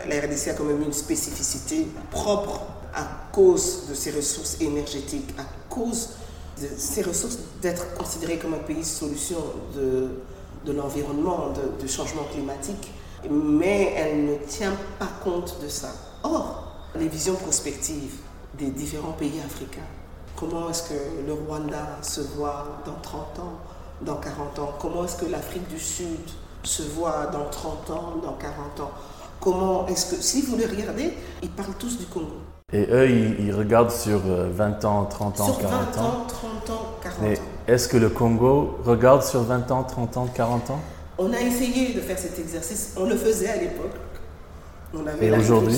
la 0.08 0.20
RDC 0.22 0.48
a 0.50 0.54
quand 0.54 0.64
même 0.64 0.82
une 0.82 0.94
spécificité 0.94 1.88
propre 2.10 2.62
à 2.96 3.06
cause 3.32 3.84
de 3.90 3.94
ses 3.94 4.10
ressources 4.10 4.58
énergétiques, 4.60 5.30
à 5.38 5.44
cause 5.70 6.10
de 6.60 6.68
ses 6.78 7.04
ressources 7.04 7.38
d'être 7.62 7.94
considéré 7.96 8.38
comme 8.38 8.56
un 8.56 8.60
pays 8.60 8.84
solution 8.84 9.38
de, 9.76 10.10
de 10.68 10.74
l'environnement, 10.74 11.54
de 11.82 11.88
changement 11.88 12.24
climatique, 12.32 12.92
mais 13.30 13.94
elle 13.96 14.26
ne 14.26 14.36
tient 14.48 14.74
pas 15.00 15.10
compte 15.24 15.60
de 15.64 15.68
ça. 15.68 15.90
Or, 16.24 16.64
les 16.96 17.08
visions 17.08 17.36
prospectives 17.36 18.16
des 18.58 18.72
différents 18.72 19.14
pays 19.14 19.40
africains, 19.46 19.88
comment 20.36 20.70
est-ce 20.70 20.90
que 20.90 21.00
le 21.26 21.34
Rwanda 21.34 21.98
se 22.02 22.22
voit 22.22 22.82
dans 22.86 23.00
30 23.02 23.40
ans, 23.40 23.54
dans 24.02 24.16
40 24.16 24.60
ans, 24.60 24.74
comment 24.80 25.06
est-ce 25.06 25.18
que 25.18 25.30
l'Afrique 25.30 25.68
du 25.68 25.80
Sud 25.80 26.20
se 26.64 26.84
voit 26.84 27.28
dans 27.28 27.50
30 27.50 27.90
ans, 27.92 28.14
dans 28.24 28.34
40 28.34 28.80
ans, 28.80 28.92
comment 29.40 29.88
est-ce 29.88 30.16
que, 30.16 30.22
si 30.22 30.42
vous 30.42 30.58
les 30.58 30.66
regardez, 30.66 31.14
ils 31.42 31.50
parlent 31.50 31.76
tous 31.78 31.98
du 31.98 32.06
Congo. 32.06 32.38
Et 32.74 32.86
eux, 32.92 33.10
ils, 33.10 33.54
regardent 33.54 33.92
sur 33.92 34.20
20 34.20 34.84
euh, 34.84 34.88
ans, 34.88 35.06
30 35.06 35.40
ans, 35.40 35.46
sur 35.46 35.58
40 35.60 35.96
20 35.96 36.02
ans, 36.02 36.26
30 36.28 36.70
ans, 36.70 36.86
40 37.02 37.20
Mais 37.22 37.38
ans. 37.38 37.42
Est-ce 37.68 37.88
que 37.88 37.98
le 37.98 38.10
Congo 38.10 38.78
regarde 38.86 39.24
sur 39.24 39.42
20 39.44 39.72
ans, 39.72 39.84
30 39.84 40.18
ans, 40.18 40.28
40 40.34 40.70
ans? 40.72 40.80
On 41.18 41.34
a 41.34 41.40
essayé 41.42 41.94
de 41.94 42.02
faire 42.02 42.18
cet 42.20 42.38
exercice, 42.40 42.94
on 42.98 43.06
le 43.06 43.16
faisait 43.16 43.50
à 43.50 43.56
l'époque. 43.58 43.92
On 44.94 45.06
avait 45.06 45.26
Et 45.28 45.32
aujourd'hui? 45.32 45.78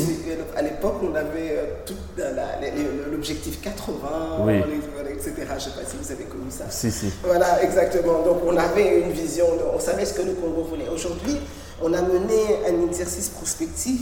À 0.56 0.62
l'époque, 0.62 0.97
on 1.02 1.15
avait 1.15 1.58
euh, 1.58 2.32
la- 2.36 3.12
l'objectif 3.12 3.60
80, 3.60 4.43
Oui. 4.45 4.54
les- 4.54 5.13
etc. 5.13 5.34
Je 5.36 5.41
ne 5.56 5.60
sais 5.60 5.69
pas 5.71 5.86
si 5.89 5.97
vous 5.99 6.12
avez 6.12 6.25
connu 6.25 6.52
ça. 6.52 6.65
Si, 6.69 6.91
si. 6.91 7.12
Voilà, 7.23 7.63
exactement. 7.63 8.21
Donc 8.23 8.38
on 8.45 8.56
avait 8.56 9.02
une 9.02 9.12
vision, 9.12 9.45
on 9.73 9.80
savait 9.80 10.06
ce 10.06 10.13
que 10.13 10.21
le 10.21 10.34
Congo 10.34 10.62
voulait. 10.63 10.88
Aujourd'hui, 10.93 11.38
on 11.82 11.91
a 11.93 12.02
mené 12.04 12.60
un 12.67 12.86
exercice 12.88 13.30
prospectif, 13.30 14.02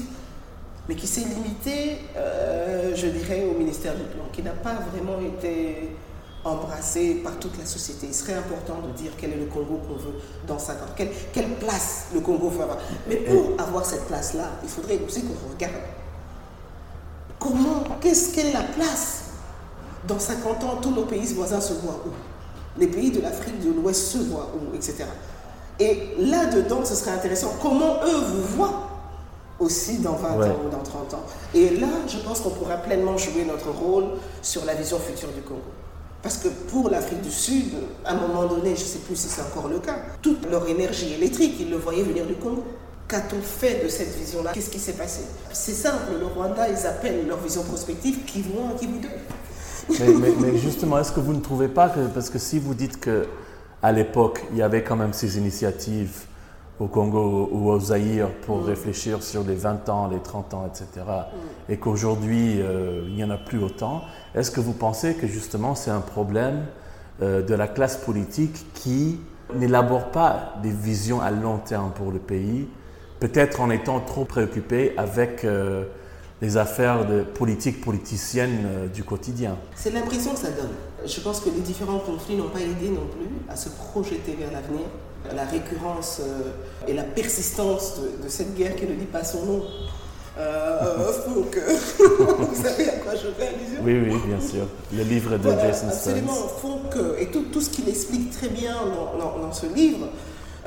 mais 0.90 0.96
qui 0.96 1.08
s'est 1.08 1.22
limité, 1.22 2.00
euh, 2.18 2.92
je 2.94 3.08
dirais, 3.08 3.46
au 3.50 3.58
ministère 3.58 3.94
du 3.96 4.04
Plan, 4.04 4.26
qui 4.34 4.44
n'a 4.44 4.52
pas 4.52 4.76
vraiment 4.92 5.20
été 5.22 5.90
embrassé 6.48 7.16
par 7.24 7.38
toute 7.40 7.58
la 7.58 7.66
société. 7.66 8.08
Il 8.08 8.14
serait 8.14 8.34
important 8.34 8.76
de 8.86 8.92
dire 8.98 9.12
quel 9.18 9.32
est 9.34 9.38
le 9.38 9.46
Congo 9.46 9.80
qu'on 9.88 9.96
veut 9.96 10.16
dans 10.48 10.58
50 10.60 10.82
ans, 10.90 10.92
quelle, 10.96 11.12
quelle 11.34 11.50
place 11.56 12.06
le 12.14 12.20
Congo 12.22 12.50
veut 12.50 12.64
avoir. 12.64 12.78
Mais 13.08 13.18
pour 13.18 13.52
avoir 13.60 13.86
cette 13.86 14.06
place-là, 14.06 14.46
il 14.64 14.70
faudrait 14.70 15.00
aussi 15.06 15.22
qu'on 15.24 15.50
regarde 15.54 15.74
comment, 17.40 17.84
qu'est-ce 18.02 18.34
qu'est 18.34 18.52
la 18.54 18.64
place? 18.64 19.24
Dans 20.08 20.20
50 20.20 20.64
ans, 20.64 20.78
tous 20.82 20.92
nos 20.92 21.04
pays 21.06 21.26
voisins 21.34 21.60
se 21.62 21.74
voient 21.74 22.00
où? 22.06 22.10
Les 22.80 22.88
pays 22.88 23.12
de 23.12 23.22
l'Afrique 23.22 23.60
de 23.60 23.72
l'Ouest 23.72 24.08
se 24.12 24.18
voient 24.20 24.52
où? 24.56 24.76
Etc. 24.76 25.04
Et 25.80 26.16
là-dedans, 26.20 26.84
ce 26.86 26.96
serait 26.96 27.12
intéressant. 27.12 27.54
Comment 27.62 27.98
eux 28.06 28.22
vous 28.26 28.42
voient 28.58 28.84
aussi 29.60 29.98
dans 30.00 30.14
20 30.14 30.38
Ouais. 30.38 30.48
ans 30.50 30.56
ou 30.66 30.70
dans 30.70 30.84
30 30.84 31.14
ans 31.16 31.24
Et 31.54 31.72
là, 31.78 31.88
je 32.08 32.18
pense 32.20 32.42
qu'on 32.42 32.52
pourra 32.52 32.78
pleinement 32.78 33.18
jouer 33.18 33.44
notre 33.46 33.70
rôle 33.72 34.06
sur 34.42 34.66
la 34.66 34.76
vision 34.76 35.00
future 35.00 35.30
du 35.30 35.42
Congo. 35.42 35.62
Parce 36.24 36.38
que 36.38 36.48
pour 36.48 36.90
l'Afrique 36.90 37.22
du 37.22 37.32
Sud, 37.32 37.74
à 38.04 38.14
un 38.14 38.18
moment 38.28 38.46
donné, 38.46 38.76
je 38.76 38.82
ne 38.82 38.88
sais 38.88 39.00
plus 39.00 39.16
si 39.16 39.28
c'est 39.28 39.42
encore 39.42 39.68
le 39.70 39.80
cas, 39.80 39.96
toute 40.22 40.50
leur 40.50 40.68
énergie 40.68 41.14
électrique, 41.14 41.56
ils 41.60 41.70
le 41.70 41.78
voyaient 41.78 42.04
venir 42.04 42.26
du 42.26 42.34
Congo. 42.36 42.64
Qu'a-t-on 43.08 43.42
fait 43.42 43.84
de 43.86 43.88
cette 43.90 44.14
vision-là? 44.18 44.52
Qu'est-ce 44.54 44.70
qui 44.70 44.80
s'est 44.80 44.94
passé? 44.94 45.22
C'est 45.54 45.72
simple, 45.74 46.14
le 46.20 46.26
Rwanda, 46.26 46.68
ils 46.70 46.86
appellent 46.86 47.26
leur 47.26 47.40
vision 47.40 47.64
prospective 47.64 48.26
Kivu 48.26 48.50
1, 48.74 48.78
Kivu 48.78 49.00
2. 49.00 49.08
Mais, 50.00 50.08
mais- 50.14 50.34
mais 50.52 50.58
justement, 50.58 51.00
est-ce 51.00 51.14
que 51.14 51.22
vous 51.22 51.32
ne 51.34 51.40
trouvez 51.40 51.70
pas 51.70 51.88
que, 51.88 52.08
parce 52.08 52.30
que 52.30 52.40
si 52.40 52.60
vous 52.60 52.74
dites 52.74 53.00
que 53.00 53.26
à 53.82 53.92
l'époque, 53.94 54.44
il 54.52 54.58
y 54.58 54.62
avait 54.62 54.84
quand 54.84 54.98
même 54.98 55.14
ces 55.14 55.38
initiatives 55.38 56.24
au 56.80 56.88
Congo 56.88 57.50
ou 57.52 57.70
au 57.70 57.80
Zaïre 57.80 58.30
pour 58.46 58.64
réfléchir 58.64 59.24
sur 59.24 59.44
les 59.44 59.56
20 59.56 59.90
ans, 59.90 60.08
les 60.08 60.20
30 60.20 60.54
ans, 60.54 60.70
etc., 60.72 61.06
et 61.70 61.78
qu'aujourd'hui, 61.78 62.62
euh, 62.62 63.04
il 63.08 63.16
n'y 63.16 63.24
en 63.24 63.30
a 63.30 63.38
plus 63.38 63.62
autant, 63.62 64.04
est-ce 64.36 64.52
que 64.52 64.60
vous 64.60 64.74
pensez 64.74 65.16
que 65.16 65.28
justement 65.28 65.76
c'est 65.76 65.92
un 65.92 66.02
problème 66.02 66.66
euh, 67.22 67.42
de 67.42 67.56
la 67.56 67.68
classe 67.68 67.98
politique 67.98 68.74
qui 68.74 69.20
n'élabore 69.56 70.12
pas 70.12 70.54
des 70.62 70.70
visions 70.70 71.20
à 71.22 71.32
long 71.32 71.58
terme 71.58 71.92
pour 71.96 72.12
le 72.12 72.20
pays, 72.20 72.68
peut-être 73.20 73.62
en 73.62 73.72
étant 73.72 74.00
trop 74.00 74.26
préoccupé 74.26 74.94
avec 74.98 75.44
euh, 75.44 75.86
les 76.42 76.58
affaires 76.58 77.08
de 77.08 77.24
politique 77.24 77.82
politicienne 77.82 78.90
du 78.94 79.04
quotidien? 79.04 79.58
C'est 79.76 79.90
l'impression 79.90 80.34
que 80.34 80.40
ça 80.40 80.52
donne. 80.52 80.70
Je 81.04 81.20
pense 81.22 81.40
que 81.40 81.50
les 81.50 81.62
différents 81.62 81.98
conflits 81.98 82.36
n'ont 82.36 82.50
pas 82.50 82.60
aidé 82.60 82.90
non 82.90 83.08
plus 83.08 83.28
à 83.50 83.56
se 83.56 83.70
projeter 83.70 84.36
vers 84.40 84.52
l'avenir. 84.52 84.86
La 85.36 85.46
récurrence 85.46 86.20
euh, 86.22 86.52
et 86.88 86.94
la 86.94 87.04
persistance 87.04 87.96
de, 88.00 88.24
de 88.26 88.30
cette 88.30 88.56
guerre 88.56 88.76
qui 88.76 88.86
ne 88.86 88.94
dit 88.96 89.06
pas 89.06 89.24
son 89.24 89.46
nom 89.46 89.64
euh, 90.40 91.12
font 91.26 91.44
que... 91.52 91.60
Vous 92.44 92.64
savez 92.64 92.90
à 92.90 92.94
quoi 92.98 93.14
je 93.16 93.28
fais 93.38 93.48
allusion 93.48 93.82
Oui, 93.84 94.00
oui, 94.04 94.16
bien 94.28 94.40
sûr. 94.46 94.66
Le 94.94 95.04
livre 95.04 95.32
de 95.32 95.44
Voilà, 95.44 95.68
Jason 95.72 95.88
absolument, 95.90 96.34
font 96.34 96.80
que, 96.92 97.20
et 97.20 97.28
tout, 97.28 97.46
tout 97.52 97.62
ce 97.62 97.70
qu'il 97.70 97.88
explique 97.90 98.32
très 98.32 98.50
bien 98.50 98.74
dans, 98.86 99.18
dans- 99.18 99.40
dans 99.40 99.54
ce 99.54 99.66
livre, 99.68 100.08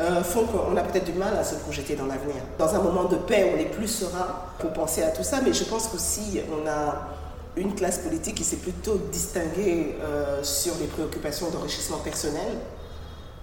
euh, 0.01 0.23
font 0.23 0.45
qu'on 0.45 0.77
a 0.77 0.83
peut-être 0.83 1.05
du 1.05 1.13
mal 1.13 1.37
à 1.37 1.45
se 1.45 1.55
projeter 1.57 1.95
dans 1.95 2.07
l'avenir. 2.07 2.37
Dans 2.59 2.75
un 2.75 2.81
moment 2.83 3.05
de 3.05 3.17
paix, 3.17 3.53
on 3.55 3.59
est 3.61 3.67
plus 3.71 3.87
serein 3.89 4.27
pour 4.59 4.73
penser 4.73 5.03
à 5.03 5.09
tout 5.11 5.23
ça, 5.25 5.39
mais 5.45 5.53
je 5.53 5.65
pense 5.65 5.89
qu'aussi 5.89 6.41
on 6.51 6.67
a 6.69 7.09
une 7.57 7.75
classe 7.75 7.99
politique 7.99 8.37
qui 8.37 8.45
s'est 8.45 8.57
plutôt 8.57 8.99
distinguée 9.13 9.97
euh, 10.03 10.43
sur 10.43 10.73
les 10.81 10.87
préoccupations 10.87 11.51
d'enrichissement 11.51 11.99
personnel 11.99 12.49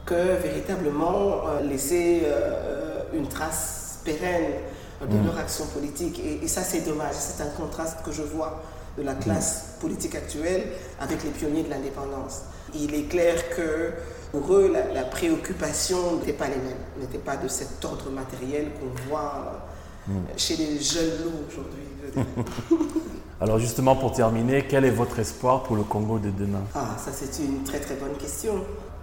que 0.08 0.42
véritablement 0.42 1.48
euh, 1.48 1.62
laisser 1.62 2.22
euh, 2.26 3.02
une 3.14 3.28
trace 3.28 4.00
pérenne 4.04 4.54
de 5.02 5.24
leur 5.26 5.38
action 5.38 5.66
politique. 5.68 6.20
Et, 6.20 6.44
et 6.44 6.48
ça, 6.48 6.64
c'est 6.64 6.82
dommage. 6.82 7.14
C'est 7.14 7.44
un 7.44 7.50
contraste 7.50 7.98
que 8.04 8.12
je 8.12 8.24
vois 8.24 8.64
de 8.98 9.04
la 9.04 9.14
classe 9.14 9.76
politique 9.80 10.16
actuelle 10.16 10.64
avec 11.00 11.24
les 11.24 11.30
pionniers 11.30 11.62
de 11.64 11.70
l'indépendance. 11.70 12.42
Il 12.74 12.96
est 12.96 13.04
clair 13.04 13.36
que 13.56 13.92
pour 14.32 14.54
eux, 14.56 14.72
la, 14.74 14.92
la 14.94 15.04
préoccupation 15.04 16.18
n'était 16.18 16.34
pas 16.34 16.48
les 16.48 16.56
mêmes, 16.58 16.84
n'était 17.00 17.20
pas 17.20 17.38
de 17.38 17.48
cet 17.48 17.84
ordre 17.86 18.10
matériel 18.10 18.70
qu'on 18.80 19.10
voit 19.10 19.62
euh, 20.10 20.14
chez 20.36 20.56
les 20.56 20.80
jeunes 20.80 21.24
loups 21.24 21.46
aujourd'hui. 21.48 21.84
Alors 23.40 23.60
justement, 23.60 23.96
pour 23.96 24.14
terminer, 24.14 24.66
quel 24.68 24.84
est 24.84 24.90
votre 24.90 25.20
espoir 25.20 25.62
pour 25.62 25.76
le 25.76 25.84
Congo 25.84 26.18
de 26.18 26.32
demain? 26.32 26.64
Ah, 26.74 26.96
ça 26.98 27.12
c'est 27.14 27.44
une 27.44 27.64
très 27.64 27.80
très 27.80 27.96
bonne 27.96 28.18
question. 28.18 28.56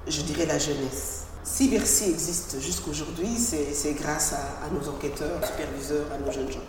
Je 0.09 0.23
dirais 0.23 0.47
la 0.47 0.59
jeunesse. 0.59 1.27
Si 1.44 1.68
Bercy 1.68 2.11
existe 2.11 2.61
jusqu'aujourd'hui, 2.61 3.29
c'est 3.37 3.73
c'est 3.73 3.92
grâce 3.92 4.33
à, 4.33 4.75
nos 4.75 4.88
enquêteurs, 4.88 5.38
superviseurs, 5.47 6.07
à 6.12 6.18
nos 6.18 6.33
jeunes 6.33 6.51
gens. 6.51 6.66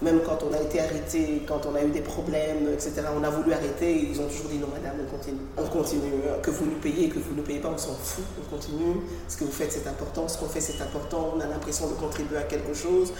Même 0.00 0.20
quand 0.24 0.38
on 0.48 0.54
a 0.54 0.60
été 0.60 0.80
arrêté, 0.80 1.42
quand 1.46 1.66
on 1.66 1.74
a 1.74 1.82
eu 1.82 1.90
des 1.90 2.00
problèmes, 2.00 2.68
etc., 2.72 3.02
on 3.14 3.22
a 3.22 3.30
voulu 3.30 3.52
arrêter, 3.52 4.08
ils 4.10 4.18
ont 4.20 4.26
toujours 4.26 4.48
dit 4.50 4.58
non 4.58 4.68
madame, 4.68 4.96
on 5.06 5.10
continue. 5.10 5.40
On 5.58 5.66
continue. 5.66 6.22
Que 6.42 6.50
vous 6.50 6.64
nous 6.64 6.78
payez, 6.80 7.10
que 7.10 7.18
vous 7.18 7.34
ne 7.34 7.42
payez 7.42 7.60
pas, 7.60 7.68
on 7.68 7.78
s'en 7.78 7.92
fout, 7.92 8.24
on 8.40 8.54
continue. 8.54 9.02
Ce 9.28 9.36
que 9.36 9.44
vous 9.44 9.52
faites 9.52 9.72
c'est 9.72 9.86
important, 9.86 10.26
ce 10.26 10.38
qu'on 10.38 10.48
fait 10.48 10.60
c'est 10.62 10.80
important, 10.80 11.34
on 11.36 11.40
a 11.40 11.46
l'impression 11.46 11.86
de 11.86 11.94
contribuer 11.94 12.38
à 12.38 12.44
quelque 12.44 12.72
chose. 12.72 13.12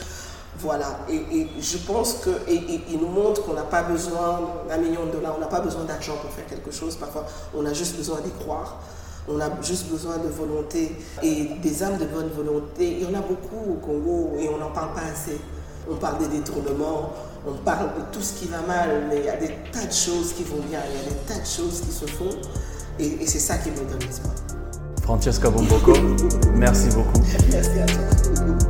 Voilà, 0.61 1.01
et, 1.11 1.17
et 1.37 1.49
je 1.61 1.79
pense 1.79 2.14
que, 2.25 2.31
et, 2.49 2.55
et- 2.55 2.85
il 2.93 2.99
nous 3.01 3.09
montre 3.09 3.43
qu'on 3.45 3.55
n'a 3.55 3.62
pas 3.62 3.83
besoin 3.83 4.40
d'un 4.69 4.79
million 4.79 5.05
de 5.07 5.11
dollars, 5.12 5.35
on 5.37 5.40
n'a 5.40 5.47
pas 5.49 5.61
besoin 5.61 5.85
d'argent 5.85 6.14
pour 6.23 6.31
faire 6.31 6.47
quelque 6.47 6.71
chose. 6.71 6.97
Parfois, 6.97 7.27
on 7.55 7.67
a 7.67 7.73
juste 7.73 7.97
besoin 7.97 8.21
d'y 8.21 8.31
croire, 8.31 8.81
on 9.29 9.40
a 9.40 9.49
juste 9.62 9.87
besoin 9.90 10.19
de 10.19 10.29
volonté 10.29 10.97
et 11.23 11.51
des 11.62 11.83
âmes 11.83 11.99
de 11.99 12.05
bonne 12.07 12.29
volonté. 12.29 12.99
Il 13.01 13.03
y 13.03 13.07
en 13.07 13.19
a 13.19 13.23
beaucoup 13.23 13.73
au 13.73 13.75
Congo 13.75 14.33
et 14.38 14.49
on 14.49 14.59
n'en 14.59 14.71
parle 14.71 14.93
pas 14.95 15.03
assez. 15.12 15.38
On 15.90 15.97
parle 15.97 16.19
des 16.19 16.29
détournements, 16.29 17.11
on 17.47 17.53
parle 17.62 17.88
de 17.88 18.03
tout 18.12 18.23
ce 18.23 18.33
qui 18.35 18.47
va 18.47 18.61
mal, 18.67 19.07
mais 19.11 19.19
il 19.19 19.25
y 19.27 19.29
a 19.29 19.37
des 19.37 19.51
tas 19.73 19.85
de 19.85 19.93
choses 19.93 20.33
qui 20.35 20.45
vont 20.45 20.62
bien, 20.71 20.81
il 20.88 20.97
y 20.97 21.01
a 21.07 21.11
des 21.11 21.17
tas 21.27 21.40
de 21.40 21.47
choses 21.47 21.81
qui 21.83 21.93
se 21.93 22.07
font 22.07 22.31
et, 22.99 23.27
c'est 23.27 23.38
ça 23.40 23.59
qui 23.59 23.71
me 23.71 23.77
donne 23.77 23.99
l'espoir. 24.01 24.33
Francesca 25.03 25.51
Bomboko, 25.51 25.93
merci 26.55 26.88
beaucoup. 26.88 27.21
Merci 27.51 27.81
à 27.81 27.87
toi. 27.87 28.63